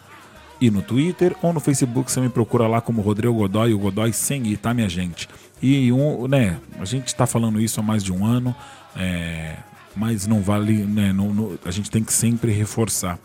[0.60, 4.12] e no Twitter ou no Facebook, você me procura lá como Rodrigo Godoy, o Godoy
[4.14, 5.28] sem i, tá, minha gente?
[5.62, 8.56] E um, né, a gente tá falando isso há mais de um ano,
[8.96, 9.56] é,
[9.96, 13.20] mas não vale, né, não- não- a gente tem que sempre reforçar.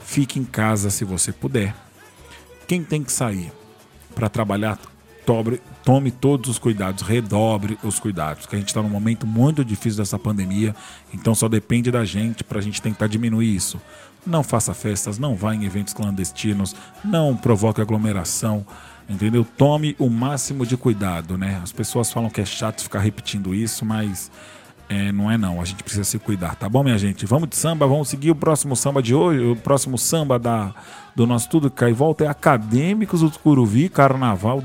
[0.00, 1.74] Fique em casa se você puder.
[2.66, 3.52] Quem tem que sair
[4.14, 4.78] para trabalhar,
[5.24, 9.64] tobre- tome todos os cuidados, redobre os cuidados, que a gente está num momento muito
[9.64, 10.74] difícil dessa pandemia,
[11.12, 13.80] então só depende da gente para a gente tentar diminuir isso.
[14.26, 16.74] Não faça festas, não vá em eventos clandestinos,
[17.04, 18.66] não provoque aglomeração,
[19.08, 19.46] entendeu?
[19.56, 21.60] Tome o máximo de cuidado, né?
[21.62, 24.30] As pessoas falam que é chato ficar repetindo isso, mas
[24.88, 27.26] é, não é não, a gente precisa se cuidar, tá bom, minha gente?
[27.26, 30.74] Vamos de samba, vamos seguir o próximo samba de hoje, o próximo samba da,
[31.14, 34.60] do nosso Tudo Cai e Volta é Acadêmicos do Curuvi, Carnaval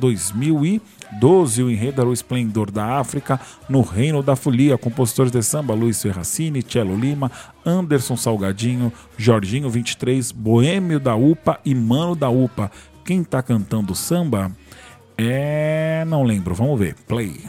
[1.20, 5.74] 2012, o enredo era o esplendor da África no Reino da Folia, compositores de samba,
[5.74, 7.32] Luiz Ferracini, Tchelo Lima,
[7.66, 12.72] Anderson Salgadinho, Jorginho 23, Boêmio da UPA e Mano da UPA.
[13.05, 14.51] Quem tá cantando samba
[15.18, 16.05] é...
[16.07, 17.41] não lembro, vamos ver, play.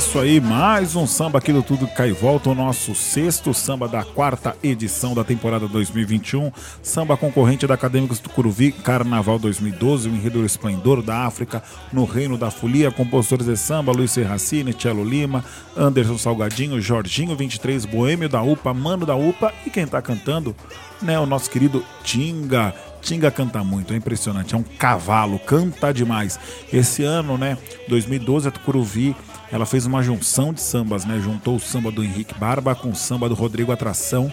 [0.00, 4.02] Isso aí, mais um samba aqui do Tudo Cai Volta, o nosso sexto samba da
[4.02, 6.50] quarta edição da temporada 2021.
[6.82, 12.38] Samba concorrente da Acadêmicos do Curuvi, Carnaval 2012, o enredo Esplendor da África, no Reino
[12.38, 15.44] da Folia, compositores de samba, Luiz Serracini, Tchelo Lima,
[15.76, 20.56] Anderson Salgadinho, Jorginho 23, Boêmio da UPA, Mano da UPA e quem tá cantando,
[21.02, 22.74] né, o nosso querido Tinga.
[23.02, 26.38] Tinga canta muito, é impressionante, é um cavalo, canta demais.
[26.72, 29.14] Esse ano, né, 2012, a Tucuruvi,
[29.52, 32.96] ela fez uma junção de sambas, né, juntou o samba do Henrique Barba com o
[32.96, 34.32] samba do Rodrigo Atração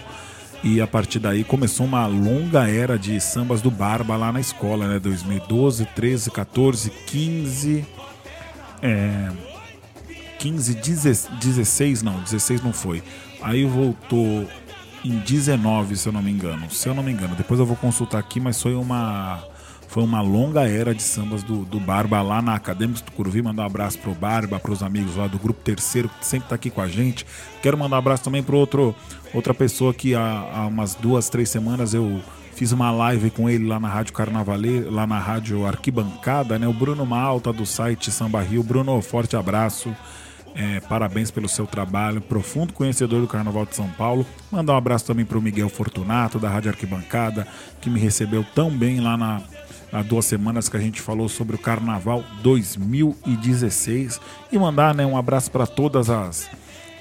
[0.62, 4.88] e a partir daí começou uma longa era de sambas do Barba lá na escola,
[4.88, 7.86] né, 2012, 13, 14, 15,
[8.82, 9.30] é,
[10.38, 13.02] 15, 16, não, 16 não foi.
[13.42, 14.48] Aí voltou
[15.04, 16.70] em 19, se eu não me engano.
[16.70, 19.42] Se eu não me engano, depois eu vou consultar aqui, mas foi uma
[19.88, 23.40] foi uma longa era de sambas do, do Barba lá na Acadêmicos do Curuvi.
[23.40, 26.68] Mandar um abraço pro Barba, pros amigos lá do grupo terceiro, que sempre tá aqui
[26.68, 27.26] com a gente.
[27.62, 28.94] Quero mandar um abraço também pro outro,
[29.32, 30.20] outra pessoa que há,
[30.54, 32.20] há umas duas, três semanas eu
[32.54, 36.68] fiz uma live com ele lá na Rádio Carnavalê, lá na Rádio Arquibancada, né?
[36.68, 38.62] O Bruno Malta do site Samba Rio.
[38.62, 39.94] Bruno, forte abraço.
[40.54, 44.26] É, parabéns pelo seu trabalho, profundo conhecedor do Carnaval de São Paulo.
[44.50, 47.46] Mandar um abraço também para o Miguel Fortunato, da Rádio Arquibancada,
[47.80, 49.40] que me recebeu tão bem lá na,
[49.92, 54.20] há duas semanas que a gente falou sobre o Carnaval 2016.
[54.52, 56.48] E mandar né, um abraço para todas as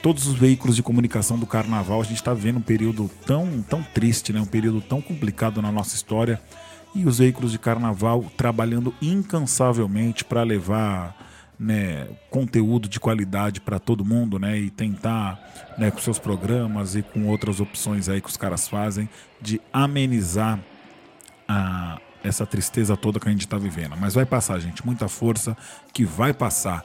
[0.01, 1.99] todos os veículos de comunicação do Carnaval.
[1.99, 5.71] A gente está vivendo um período tão, tão triste, né, um período tão complicado na
[5.71, 6.41] nossa história.
[6.95, 11.15] E os veículos de Carnaval trabalhando incansavelmente para levar
[11.59, 15.39] né, conteúdo de qualidade para todo mundo, né, e tentar,
[15.77, 19.09] né, com seus programas e com outras opções aí que os caras fazem,
[19.41, 20.59] de amenizar
[21.47, 23.95] a, essa tristeza toda que a gente está vivendo.
[23.97, 25.55] Mas vai passar, gente, muita força
[25.93, 26.83] que vai passar.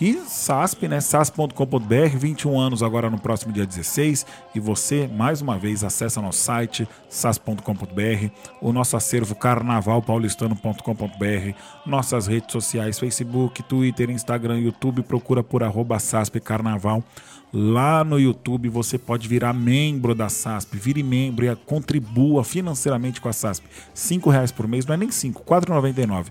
[0.00, 1.00] E SASP, né?
[1.00, 4.26] SAS.com.br, 21 anos agora no próximo dia 16.
[4.52, 8.30] E você, mais uma vez, acessa nosso site, sas.com.br,
[8.60, 11.56] o nosso acervo carnavalpaulistano.com.br,
[11.86, 17.04] nossas redes sociais, Facebook, Twitter, Instagram, YouTube, procura por arroba SASP Carnaval.
[17.52, 23.28] Lá no YouTube você pode virar membro da SASP, vire membro e contribua financeiramente com
[23.28, 23.66] a SASP.
[23.94, 26.26] R$ reais por mês, não é nem 5, R$ 4,99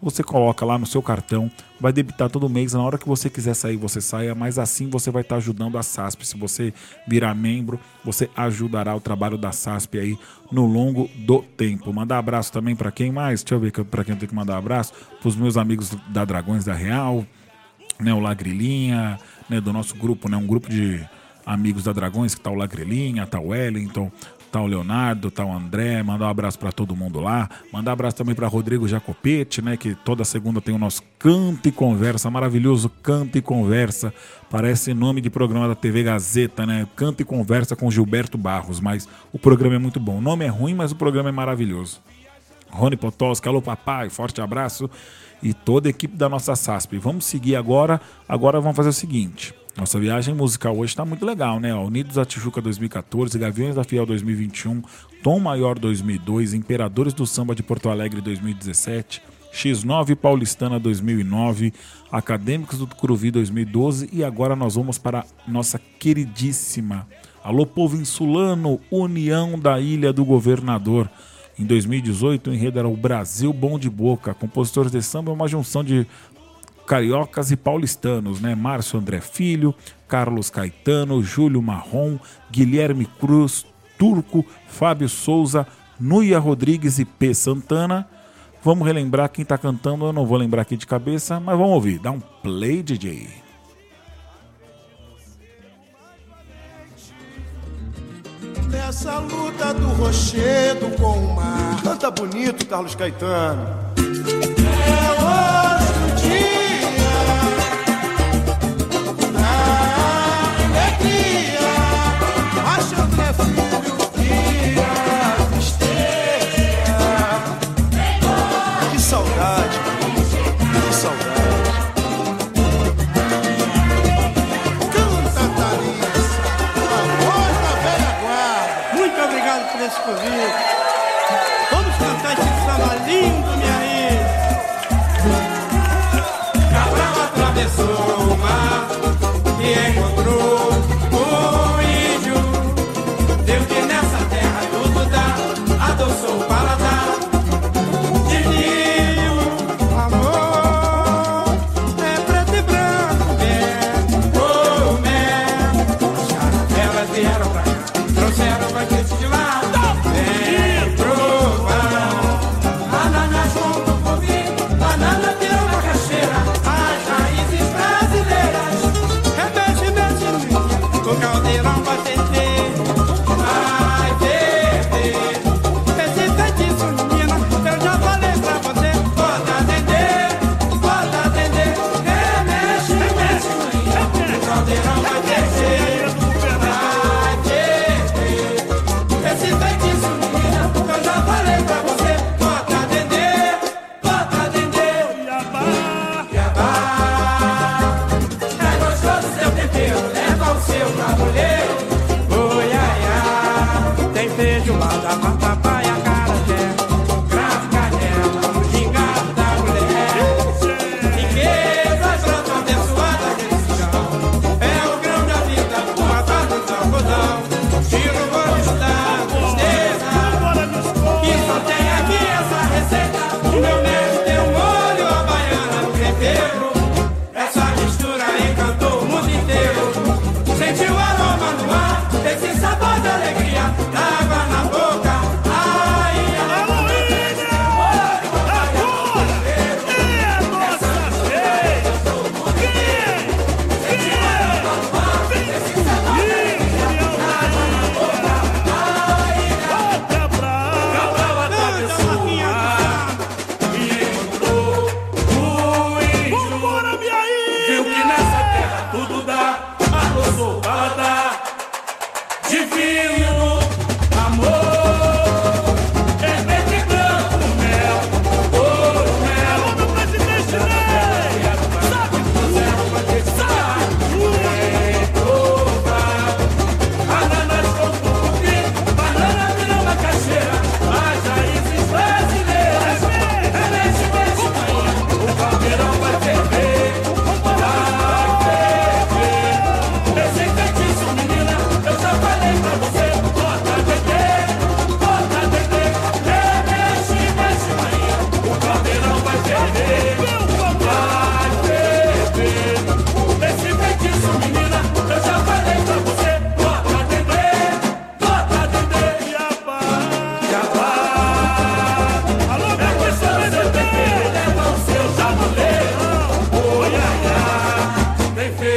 [0.00, 1.50] você coloca lá no seu cartão,
[1.80, 5.10] vai debitar todo mês, na hora que você quiser sair, você saia, mas assim você
[5.10, 6.26] vai estar ajudando a SASP.
[6.26, 6.72] Se você
[7.06, 10.18] virar membro, você ajudará o trabalho da SASP aí
[10.50, 11.92] no longo do tempo.
[11.92, 13.42] Mandar abraço também para quem mais?
[13.42, 14.92] Deixa eu ver para quem eu tenho que mandar abraço.
[15.20, 17.26] Para os meus amigos da Dragões da Real,
[17.98, 19.18] né, o Lagrilinha,
[19.48, 21.04] né, do nosso grupo, né, um grupo de
[21.44, 24.12] amigos da Dragões, que tá o Lagrelinha, tá o Wellington,
[24.50, 27.94] tá o Leonardo, tá o André, mandar um abraço para todo mundo lá, mandar um
[27.94, 32.30] abraço também para Rodrigo Jacopete, né, que toda segunda tem o nosso Canto e Conversa,
[32.30, 34.12] maravilhoso Canto e Conversa,
[34.50, 39.08] parece nome de programa da TV Gazeta, né, Canto e Conversa com Gilberto Barros, mas
[39.32, 42.00] o programa é muito bom, o nome é ruim, mas o programa é maravilhoso.
[42.70, 44.90] Rony Potosca, alô papai, forte abraço
[45.42, 46.98] e toda a equipe da nossa SASP.
[46.98, 51.60] Vamos seguir agora, agora vamos fazer o seguinte, nossa viagem musical hoje está muito legal,
[51.60, 51.72] né?
[51.72, 54.82] Unidos da Tijuca 2014, Gaviões da Fiel 2021,
[55.22, 59.22] Tom Maior 2002, Imperadores do Samba de Porto Alegre 2017,
[59.52, 61.72] X9 Paulistana 2009,
[62.10, 67.06] Acadêmicos do Curuvi 2012 e agora nós vamos para nossa queridíssima
[67.42, 71.08] Alô Povo Insulano, União da Ilha do Governador.
[71.58, 74.32] Em 2018, o enredo era o Brasil Bom de Boca.
[74.32, 76.06] Compositores de samba é uma junção de
[76.86, 78.54] cariocas e paulistanos, né?
[78.54, 79.74] Márcio André Filho,
[80.06, 82.18] Carlos Caetano, Júlio Marrom,
[82.50, 83.66] Guilherme Cruz,
[83.98, 85.66] Turco, Fábio Souza,
[85.98, 87.34] Nuia Rodrigues e P.
[87.34, 88.08] Santana.
[88.62, 91.98] Vamos relembrar quem tá cantando, eu não vou lembrar aqui de cabeça, mas vamos ouvir.
[91.98, 93.47] Dá um play, DJ.
[98.70, 101.82] Nessa luta do rochedo com o mar.
[101.82, 103.66] Canta bonito, Carlos Caetano.
[103.96, 105.77] É hoje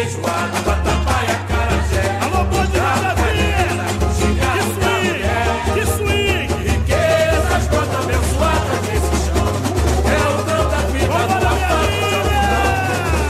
[0.02, 2.06] feijoada, vatapá e acarajé.
[2.22, 3.86] Alô, bom de Maravilha!
[4.16, 5.49] Cigano da tá mulher.
[5.74, 6.49] Que swing!
[6.64, 9.47] Riquezas, quanto abençoada nesse chão.
[10.06, 11.89] É o tanto da vida do afastado.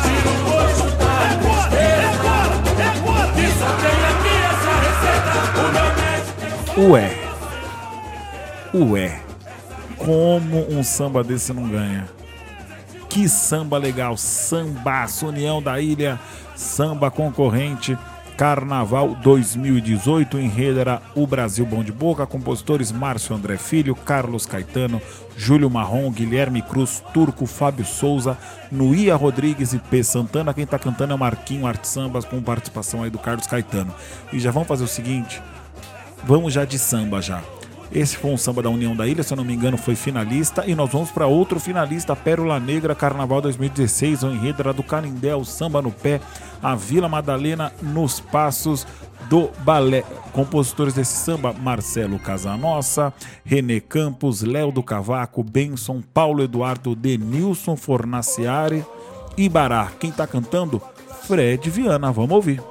[0.03, 1.77] Tira o gosto da tá é tristeza.
[1.77, 2.55] É agora!
[2.77, 5.31] É só tem aqui essa receita.
[5.59, 6.81] O meu médico...
[6.91, 7.05] Ué.
[8.73, 9.07] Ué.
[9.97, 12.20] Como um samba desse não ganha?
[13.11, 14.15] Que samba legal!
[14.15, 16.17] Samba, União da Ilha,
[16.55, 17.97] samba concorrente.
[18.37, 25.01] Carnaval 2018, em enredará O Brasil Bom de Boca, compositores Márcio André Filho, Carlos Caetano,
[25.35, 28.37] Júlio Marrom, Guilherme Cruz, Turco, Fábio Souza,
[28.71, 30.01] Nuia Rodrigues e P.
[30.03, 30.53] Santana.
[30.53, 33.93] Quem está cantando é o Marquinho Arte Sambas, com participação aí do Carlos Caetano.
[34.31, 35.43] E já vamos fazer o seguinte,
[36.23, 37.43] vamos já de samba já.
[37.93, 40.65] Esse foi um samba da União da Ilha, se eu não me engano, foi finalista.
[40.65, 45.43] E nós vamos para outro finalista, Pérola Negra, Carnaval 2016, o Enredra do Canindé, o
[45.43, 46.21] Samba no Pé,
[46.63, 48.87] a Vila Madalena nos Passos
[49.29, 50.03] do Balé.
[50.31, 53.13] Compositores desse samba: Marcelo Casanossa,
[53.43, 58.85] René Campos, Léo do Cavaco, Benson, Paulo Eduardo, Denilson Fornaciari
[59.37, 59.91] e Bará.
[59.99, 60.81] Quem está cantando?
[61.23, 62.11] Fred Viana.
[62.11, 62.61] Vamos ouvir.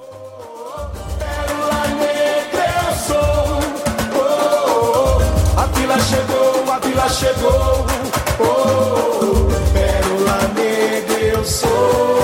[6.01, 7.87] chegou, a vila chegou.
[8.39, 9.73] Oh, oh, oh.
[9.73, 12.20] Pérola negra eu sou.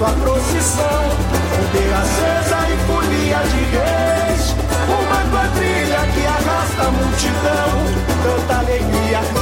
[0.00, 1.10] sua procissão,
[1.50, 4.56] fogueira acesa e folia de reis,
[4.88, 7.84] uma quadrilha que arrasta a multidão,
[8.22, 9.39] tanta alegria.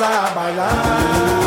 [0.00, 1.45] A bailar.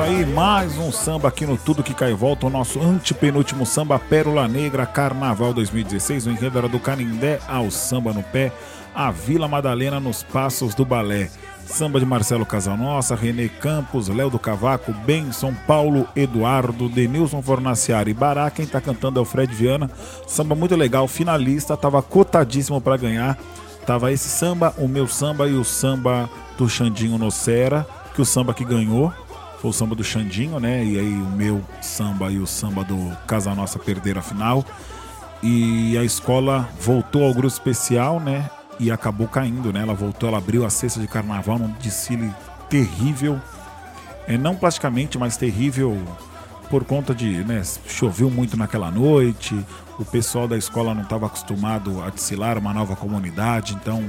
[0.00, 3.98] Isso aí, mais um samba aqui no Tudo Que Cai Volta, o nosso antepenúltimo samba
[3.98, 6.26] Pérola Negra Carnaval 2016.
[6.26, 8.50] O enredo era do Canindé ao samba no pé,
[8.94, 11.30] a Vila Madalena nos passos do balé.
[11.66, 18.50] Samba de Marcelo Casanossa, Renê Campos, Léo do Cavaco, Benson, Paulo Eduardo, Denilson Fornaciari Bará.
[18.50, 19.90] Quem tá cantando é o Fred Viana.
[20.26, 23.38] Samba muito legal, finalista, tava cotadíssimo para ganhar.
[23.84, 28.54] Tava esse samba, o meu samba e o samba do Xandinho Nocera, que o samba
[28.54, 29.12] que ganhou
[29.60, 30.82] foi o samba do Xandinho, né?
[30.82, 34.64] E aí o meu samba e o samba do Casa Nossa perderam a final.
[35.42, 38.48] E a escola voltou ao grupo especial, né?
[38.78, 39.82] E acabou caindo, né?
[39.82, 42.32] Ela voltou, ela abriu a cesta de carnaval num desfile
[42.70, 43.38] terrível.
[44.26, 45.98] É, não plasticamente, mas terrível
[46.70, 49.66] por conta de, né, choveu muito naquela noite,
[49.98, 54.08] o pessoal da escola não estava acostumado a desfilar uma nova comunidade, então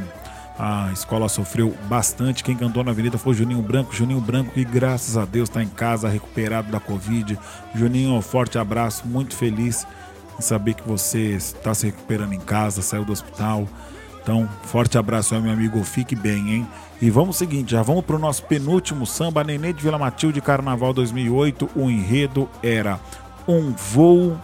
[0.64, 2.43] a escola sofreu bastante.
[2.43, 3.95] Quem cantou na avenida foi Juninho Branco.
[3.95, 7.36] Juninho Branco, que graças a Deus está em casa, recuperado da Covid.
[7.74, 9.88] Juninho, forte abraço, muito feliz
[10.38, 13.68] em saber que você está se recuperando em casa, saiu do hospital.
[14.22, 15.84] Então, forte abraço aí, meu amigo.
[15.84, 16.68] Fique bem, hein?
[17.01, 20.93] E vamos seguinte, já vamos para o nosso penúltimo samba, Nenê de Vila Matilde, Carnaval
[20.93, 21.72] 2008.
[21.76, 22.99] O enredo era
[23.47, 24.38] Um Voo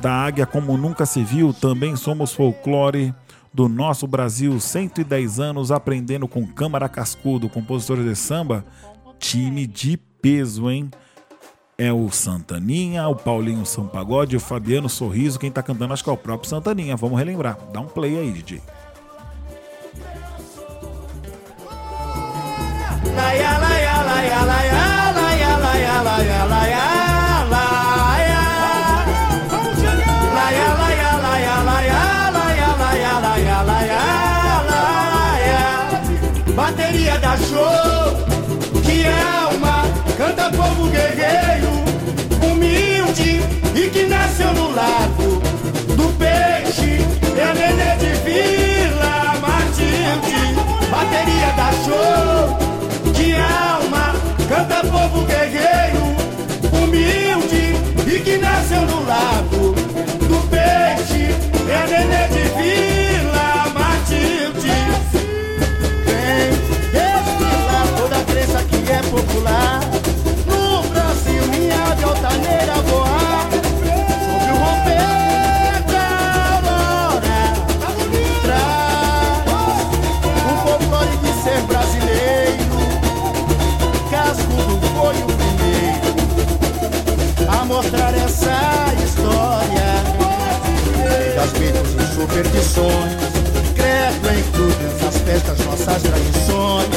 [0.00, 1.52] da Águia Como Nunca Se Viu.
[1.52, 3.12] Também somos folclore
[3.52, 8.64] do nosso Brasil, 110 anos aprendendo com Câmara Cascudo, compositores de samba,
[9.18, 10.90] time de peso, hein?
[11.76, 16.12] É o Santaninha, o Paulinho Sampagode, o Fabiano Sorriso, quem tá cantando acho que é
[16.12, 17.58] o próprio Santaninha, vamos relembrar.
[17.72, 18.62] Dá um play aí, DJ.
[54.80, 56.16] Canta povo guerreiro,
[56.72, 57.74] humilde
[58.06, 59.74] e que nasceu no lago
[60.26, 61.34] do peixe.
[61.68, 64.78] É nenê de Vila Matilde.
[66.06, 66.50] Vem
[66.92, 69.99] desfilar toda a crença que é popular.
[92.30, 93.12] Superstições,
[93.74, 96.88] credo em todas as festas, nossas tradições.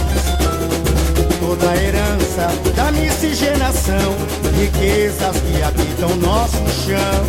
[1.40, 4.16] Toda a herança da miscigenação,
[4.56, 7.26] riquezas que habitam nosso chão.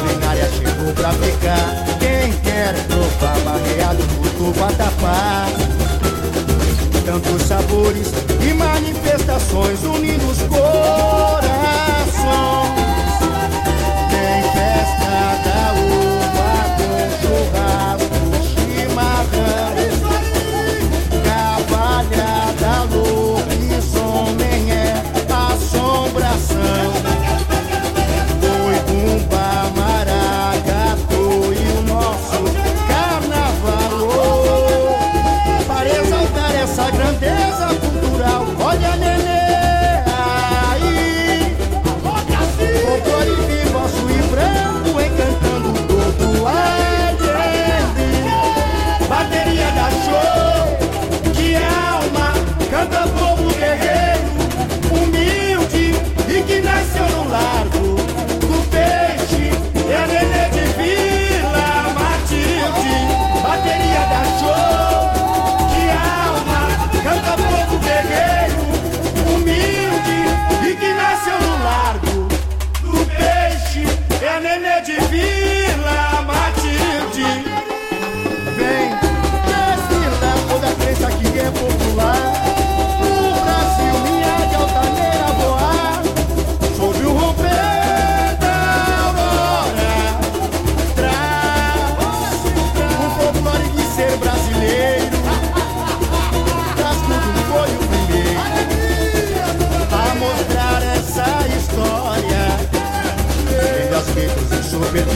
[0.00, 1.84] Culinária chegou pra ficar.
[2.00, 5.46] Quem quer provar barreado, curto, vatapá.
[7.04, 11.44] Tantos sabores e manifestações unindo os corações.
[14.10, 15.53] Tem festa da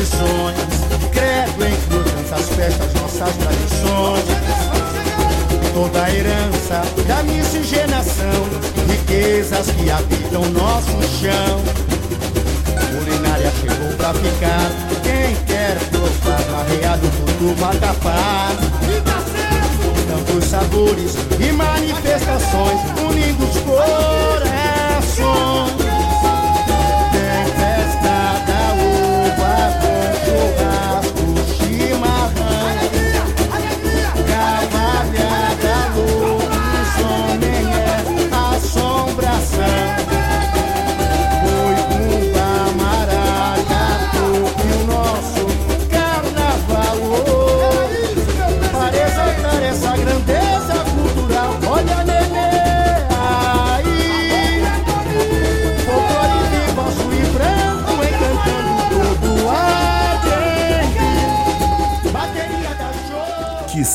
[0.08, 0.56] ambições.
[1.12, 4.24] Credo em todas as festas, nossas tradições.
[5.74, 8.48] Toda a herança da miscigenação,
[8.88, 11.62] riquezas que habitam nosso chão.
[12.90, 14.70] Culinária chegou pra ficar.
[15.02, 17.06] Quem quer provar marreado
[17.38, 18.48] do Matapá?
[20.08, 25.77] Tantos sabores e manifestações unindo os corações.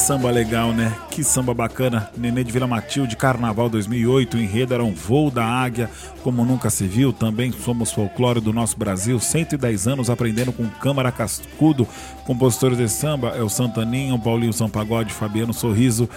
[0.03, 0.93] Samba legal, né?
[1.09, 2.11] Que samba bacana.
[2.17, 4.35] Nenê de Vila Matilde, Carnaval 2008.
[4.35, 5.89] O enredo era um voo da águia,
[6.21, 7.13] como nunca se viu.
[7.13, 9.17] Também somos folclore do nosso Brasil.
[9.17, 11.87] 110 anos aprendendo com Câmara Cascudo.
[12.25, 16.09] Compositores de samba é o Santaninho, Paulinho Sampagode, Fabiano Sorriso.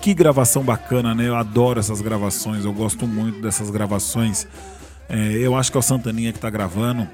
[0.00, 1.28] Que gravação bacana, né?
[1.28, 2.64] Eu adoro essas gravações.
[2.64, 4.48] Eu gosto muito dessas gravações.
[5.06, 7.06] É, eu acho que é o Santaninha que tá gravando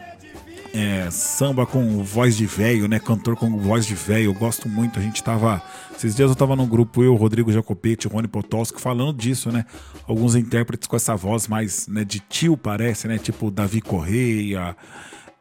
[0.73, 2.99] é, samba com voz de velho, né?
[2.99, 4.27] Cantor com voz de velho.
[4.27, 4.99] Eu gosto muito.
[4.99, 5.63] A gente tava.
[5.95, 9.65] Esses dias eu tava num grupo, eu, Rodrigo Jacopete, Rony Potosco, falando disso, né?
[10.07, 13.19] Alguns intérpretes com essa voz mais né, de tio, parece, né?
[13.19, 14.77] Tipo Davi Correia,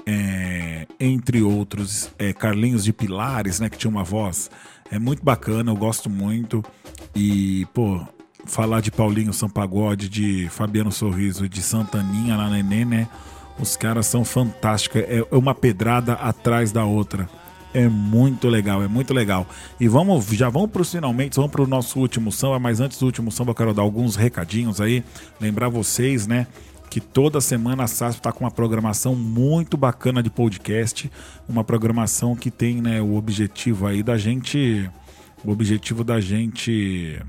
[0.06, 2.10] é, entre outros.
[2.18, 3.70] É, Carlinhos de Pilares, né?
[3.70, 4.50] Que tinha uma voz.
[4.92, 6.64] É muito bacana, eu gosto muito.
[7.16, 8.02] E, pô,
[8.46, 13.08] falar de Paulinho Sampagode, de Fabiano Sorriso, de Santaninha na Nenê, né?
[13.60, 15.02] Os caras são fantásticos.
[15.02, 17.30] É uma pedrada atrás da outra.
[17.74, 19.46] É muito legal, é muito legal.
[19.80, 22.98] E vamos, já vamos para os finalmente, vamos para o nosso último samba, mas antes
[22.98, 25.04] do último samba eu quero dar alguns recadinhos aí.
[25.40, 26.48] Lembrar vocês, né?
[26.90, 31.12] Que toda semana a SASP está com uma programação muito bacana de podcast.
[31.48, 34.90] Uma programação que tem né, o objetivo aí da gente.
[35.44, 37.22] O objetivo da gente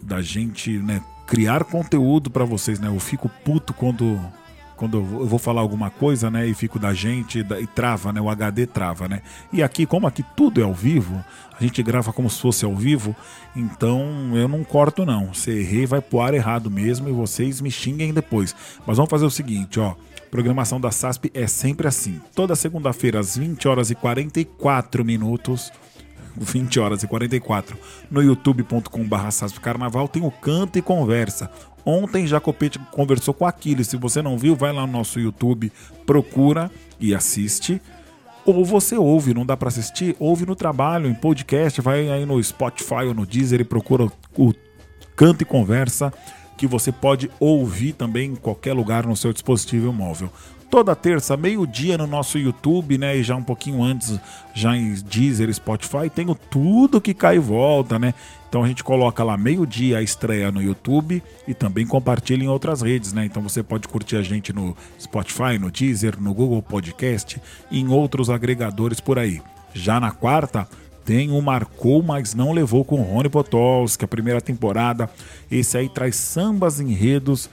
[0.00, 2.88] da gente, né, criar conteúdo para vocês, né?
[2.88, 4.18] Eu fico puto quando
[4.78, 8.30] quando eu vou- falar alguma coisa, né, e fico da gente e trava, né, o
[8.30, 9.20] HD trava, né?
[9.52, 11.22] E aqui, como aqui tudo é ao vivo,
[11.58, 13.14] a gente grava como se fosse ao vivo,
[13.54, 15.34] então eu não corto não.
[15.34, 18.54] Se errei, vai pro ar errado mesmo e vocês me xinguem depois.
[18.86, 19.94] Mas vamos fazer o seguinte, ó.
[20.30, 22.20] Programação da SASP é sempre assim.
[22.34, 25.72] Toda segunda-feira às 20 horas e 44 minutos
[26.40, 27.76] 20 horas e 44
[28.10, 31.50] no youtube.com.br Sasp Carnaval tem o Canto e Conversa.
[31.90, 33.88] Ontem Jacopete conversou com Aquiles.
[33.88, 35.72] Se você não viu, vai lá no nosso YouTube,
[36.04, 36.70] procura
[37.00, 37.80] e assiste.
[38.44, 40.14] Ou você ouve, não dá pra assistir?
[40.18, 44.06] Ouve no trabalho, em podcast, vai aí no Spotify ou no Deezer e procura
[44.36, 44.52] o
[45.16, 46.12] Canto e Conversa,
[46.58, 50.30] que você pode ouvir também em qualquer lugar no seu dispositivo móvel.
[50.70, 53.16] Toda terça, meio-dia no nosso YouTube, né?
[53.16, 54.20] E já um pouquinho antes,
[54.52, 58.12] já em Deezer, Spotify, tem o tudo que cai e volta, né?
[58.48, 62.82] Então a gente coloca lá meio-dia a estreia no YouTube e também compartilha em outras
[62.82, 63.24] redes, né?
[63.24, 67.40] Então você pode curtir a gente no Spotify, no Deezer, no Google Podcast
[67.70, 69.40] e em outros agregadores por aí.
[69.72, 70.68] Já na quarta,
[71.02, 75.08] tem o Marcou, mas não levou com o Rony Potolski, a primeira temporada.
[75.50, 77.48] Esse aí traz sambas enredos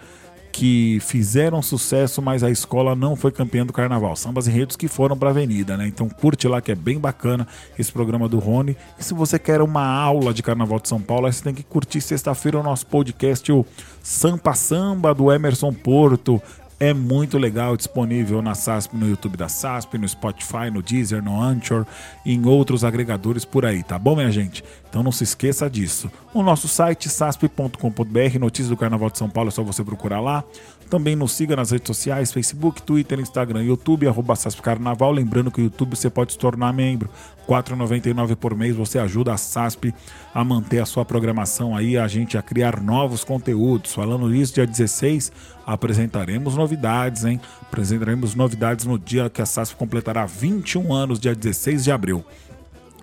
[0.55, 4.15] que fizeram sucesso, mas a escola não foi campeã do carnaval.
[4.15, 5.85] Sambas enredos que foram pra avenida, né?
[5.85, 7.45] Então curte lá que é bem bacana
[7.77, 8.77] esse programa do Rony.
[8.97, 11.99] E se você quer uma aula de carnaval de São Paulo, você tem que curtir
[11.99, 13.65] sexta-feira o nosso podcast, o
[14.01, 16.41] Sampa Samba do Emerson Porto.
[16.79, 21.41] É muito legal, disponível na SASP, no YouTube da SASP, no Spotify, no Deezer, no
[21.41, 21.85] Anchor
[22.25, 24.63] em outros agregadores por aí, tá bom, minha gente?
[24.89, 26.09] Então não se esqueça disso.
[26.33, 30.43] O nosso site sasp.com.br, notícias do Carnaval de São Paulo, é só você procurar lá.
[30.89, 35.11] Também nos siga nas redes sociais, Facebook, Twitter, Instagram, YouTube, arroba SASP Carnaval.
[35.11, 37.09] Lembrando que o YouTube você pode se tornar membro.
[37.47, 39.93] R$ 4,99 por mês, você ajuda a SASP
[40.33, 43.93] a manter a sua programação aí, a gente a criar novos conteúdos.
[43.93, 45.31] Falando isso, dia 16,
[45.65, 47.41] apresentaremos novidades, hein?
[47.63, 52.23] Apresentaremos novidades no dia que a SASP completará 21 anos, dia 16 de abril.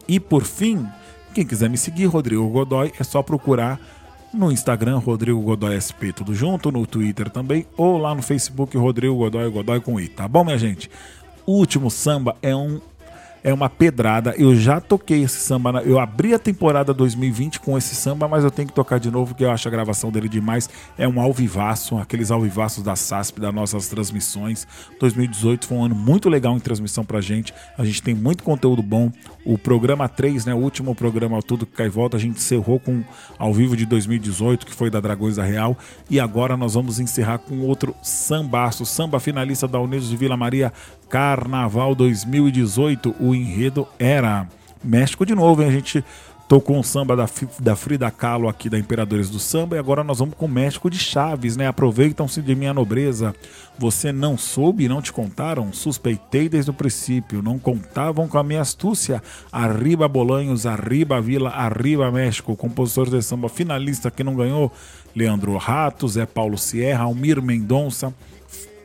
[0.06, 0.86] E por fim,
[1.32, 3.80] quem quiser me seguir, Rodrigo Godoy, é só procurar
[4.32, 9.16] no Instagram, Rodrigo Godoy SP, tudo junto, no Twitter também, ou lá no Facebook, Rodrigo
[9.16, 10.90] Godoy, Godoy com I, tá bom, minha gente?
[11.44, 12.80] O último samba é um
[13.44, 14.35] é uma pedrada.
[14.39, 18.44] Eu já toquei esse samba, na- eu abri a temporada 2020 com esse samba, mas
[18.44, 20.69] eu tenho que tocar de novo, porque eu acho a gravação dele demais.
[20.97, 24.66] É um alvivaço, aqueles alvivaços da SASP, das nossas transmissões.
[25.01, 27.52] 2018 foi um ano muito legal em transmissão pra gente.
[27.77, 29.10] A gente tem muito conteúdo bom.
[29.44, 33.02] O programa 3, né, o último programa Tudo que Cai Volta, a gente encerrou com
[33.39, 35.77] ao vivo de 2018, que foi da Dragões da Real.
[36.09, 40.73] E agora nós vamos encerrar com outro sambaço, samba finalista da Unidos de Vila Maria,
[41.12, 43.14] Carnaval 2018.
[43.20, 44.48] O enredo era
[44.82, 45.68] México de novo, hein?
[45.68, 46.02] A gente
[46.48, 47.28] tocou um samba da,
[47.60, 50.89] da Frida Kahlo aqui da Imperadores do Samba e agora nós vamos com o México
[50.89, 51.66] de Chaves, né?
[51.66, 53.34] Aproveitam-se de minha nobreza.
[53.78, 55.70] Você não soube, não te contaram?
[55.70, 59.22] Suspeitei desde o princípio, não contavam com a minha astúcia.
[59.52, 62.56] Arriba Bolanhos, arriba Vila, arriba México.
[62.56, 64.72] Compositor de samba finalista que não ganhou,
[65.14, 68.14] Leandro Ratos, Zé Paulo Sierra, Almir Mendonça.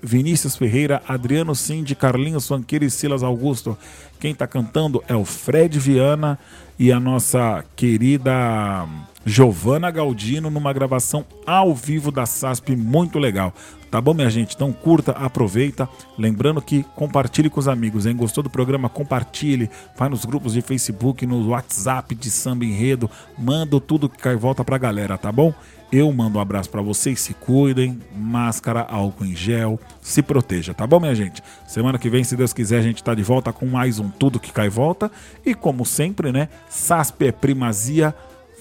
[0.01, 3.77] Vinícius Ferreira, Adriano Cindy, Carlinhos Fanqueira e Silas Augusto.
[4.19, 6.37] Quem tá cantando é o Fred Viana
[6.79, 8.87] e a nossa querida
[9.25, 13.53] Giovana Galdino numa gravação ao vivo da SASP muito legal.
[13.89, 14.55] Tá bom, minha gente?
[14.55, 15.87] Então curta, aproveita.
[16.17, 18.15] Lembrando que compartilhe com os amigos, hein?
[18.15, 18.89] Gostou do programa?
[18.89, 19.69] Compartilhe.
[19.97, 23.09] Vai nos grupos de Facebook, no WhatsApp de Samba Enredo.
[23.37, 25.53] Manda tudo que cai volta pra galera, tá bom?
[25.91, 30.85] Eu mando um abraço pra vocês, se cuidem, máscara, álcool em gel, se proteja, tá
[30.85, 31.41] bom, minha gente?
[31.65, 34.37] Semana que vem, se Deus quiser, a gente tá de volta com mais um Tudo
[34.39, 35.09] que Cai Volta.
[35.45, 36.49] E como sempre, né?
[36.69, 38.13] SASP é primazia.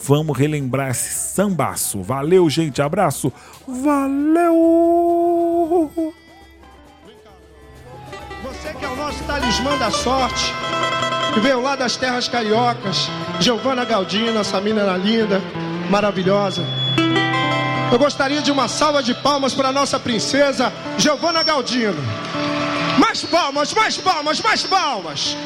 [0.05, 2.01] Vamos relembrar esse sambaço.
[2.03, 2.81] Valeu, gente.
[2.81, 3.33] Abraço.
[3.67, 4.55] Valeu!
[8.45, 10.53] Você que é o nosso talismã da sorte,
[11.35, 13.09] que veio lá das terras cariocas,
[13.41, 15.43] Giovana Galdino, essa menina linda,
[15.91, 16.63] maravilhosa.
[17.91, 21.97] Eu gostaria de uma salva de palmas para nossa princesa Giovana Galdino.
[22.99, 25.37] Mais palmas, mais palmas, mais palmas.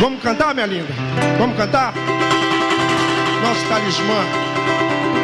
[0.00, 0.92] Vamos cantar, minha linda?
[1.38, 1.92] Vamos cantar?
[3.42, 4.24] Nosso talismã.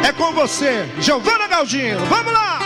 [0.07, 1.99] É com você, Giovana Galdino.
[2.05, 2.60] Vamos lá!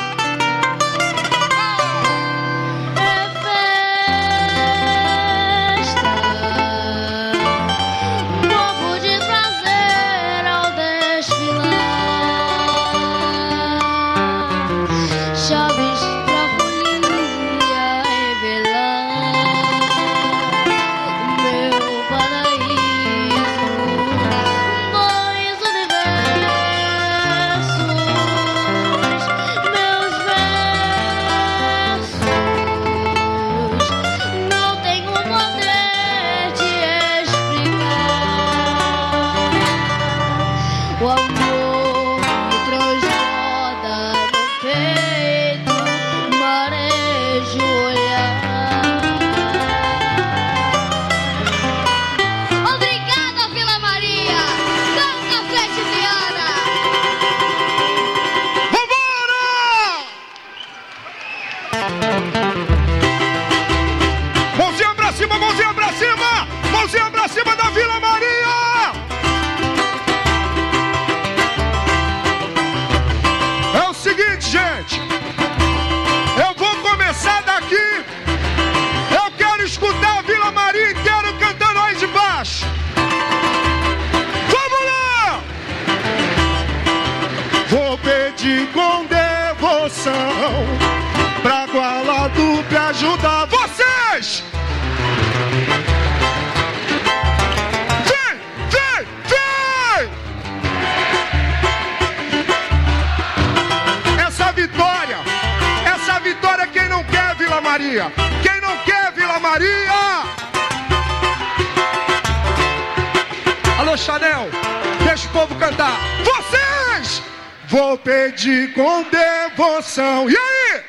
[119.86, 120.30] Devoção.
[120.30, 120.84] E aí?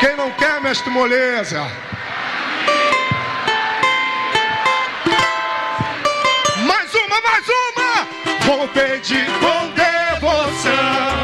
[0.00, 1.60] Quem não quer, mestre moleza?
[6.64, 8.44] Mais uma, mais uma!
[8.44, 11.23] Vou pedir com devoção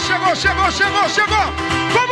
[0.00, 1.52] Chegou, chegou, chegou, chegou!
[1.92, 2.07] Vamos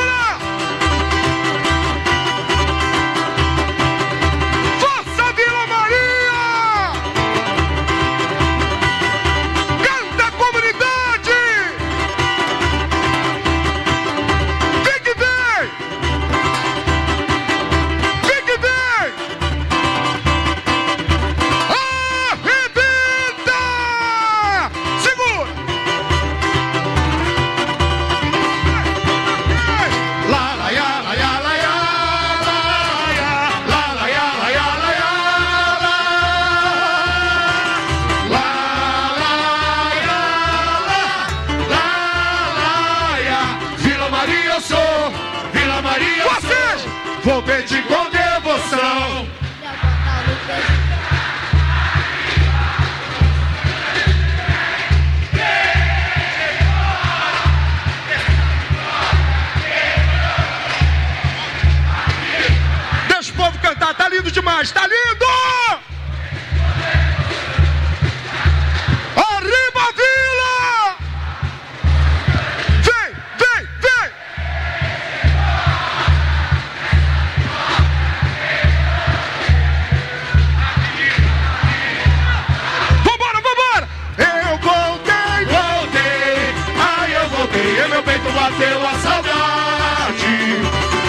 [88.46, 90.36] bateu a saudade.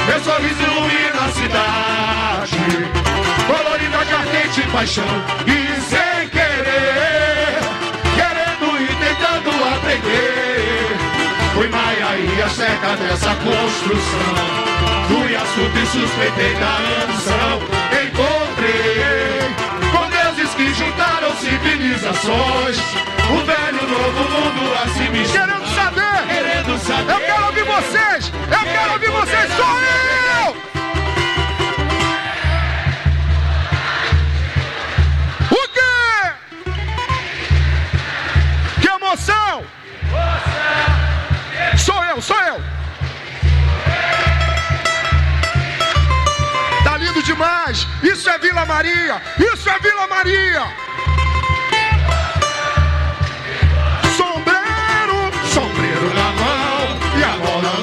[0.07, 2.65] Meu sorriso ilumina a cidade,
[3.45, 5.05] colorida de ardente paixão
[5.45, 7.59] e sem querer,
[8.15, 10.97] querendo e tentando aprender.
[11.53, 14.67] Fui Maia e a seca dessa construção.
[15.07, 17.61] Fui assunto e suspeitei da ambição.
[18.03, 19.41] Encontrei
[19.91, 22.77] com deuses que juntaram civilizações.
[23.29, 25.66] O velho novo mundo a se misturar.
[26.85, 28.31] Eu quero ouvir vocês!
[28.51, 29.51] Eu quero ouvir vocês!
[29.53, 30.55] Sou eu!
[35.51, 36.33] O quê?
[38.79, 39.63] Que emoção!
[41.79, 42.61] Sou eu, sou eu!
[46.83, 47.87] Tá lindo demais!
[48.03, 49.19] Isso é Vila Maria!
[49.39, 50.86] Isso é Vila Maria!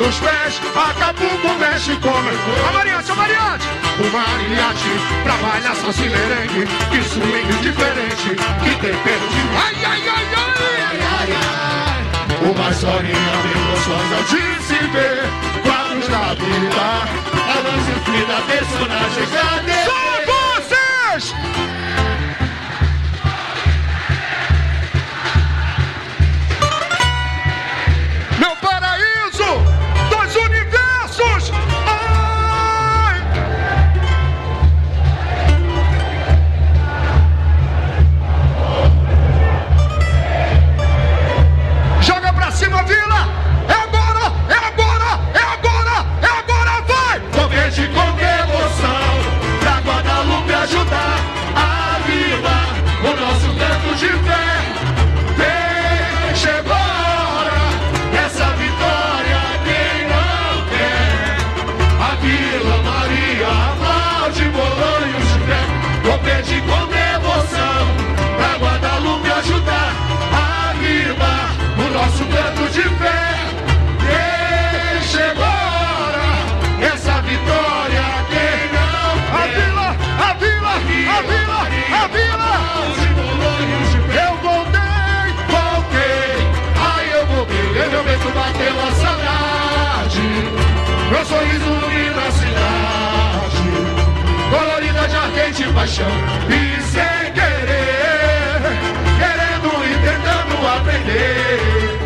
[0.05, 0.61] Nos pés.
[0.77, 3.69] Acapulco mexe com a mariachi, a mariachi.
[3.99, 6.67] O mariachi pra malhação se merengue.
[6.91, 8.31] Que swing diferente,
[8.63, 9.41] que tempero de...
[9.57, 12.01] Ai, ai, ai, ai, ai, ai.
[12.51, 15.25] Uma historinha bem gostosa de se ver.
[15.63, 16.87] Quadros da vida,
[17.49, 19.73] a luz infinita, personagens da TV.
[19.85, 21.74] São vocês!
[91.35, 93.69] Sorriso ilumina a cidade.
[94.51, 96.13] Colorida de ardente paixão
[96.49, 98.61] E sem querer
[99.19, 101.99] Querendo e tentando aprender.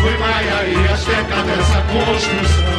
[0.00, 2.78] Fui Maia e Azteca dessa construção.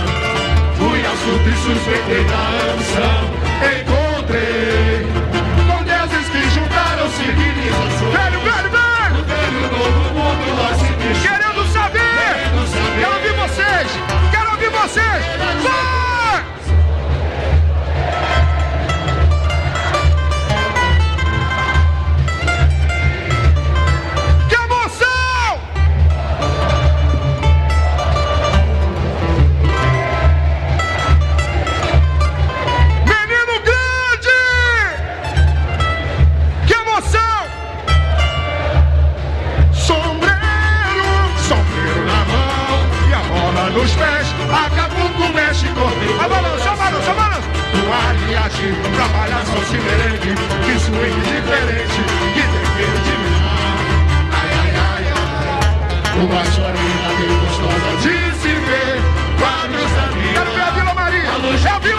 [0.77, 3.21] Fui assunto e suspeitei da ambição
[3.81, 4.78] Encontrei
[14.91, 14.99] 是
[15.37, 16.18] 放
[45.59, 46.21] mexe, correu.
[46.21, 47.49] A balança, a balança, balança.
[47.73, 50.35] No ar e agir, trabalhar só se merengue.
[50.65, 51.99] Que swing diferente,
[52.33, 53.37] que defende de mim.
[54.31, 56.23] Ai, ai, ai, ai.
[56.23, 59.01] Uma chorinha bem gostosa de se ver.
[59.39, 60.33] Quadros da minha.
[60.33, 61.31] Quero ver a Vila Maria.
[61.31, 61.65] A luz...
[61.65, 61.98] É a Vila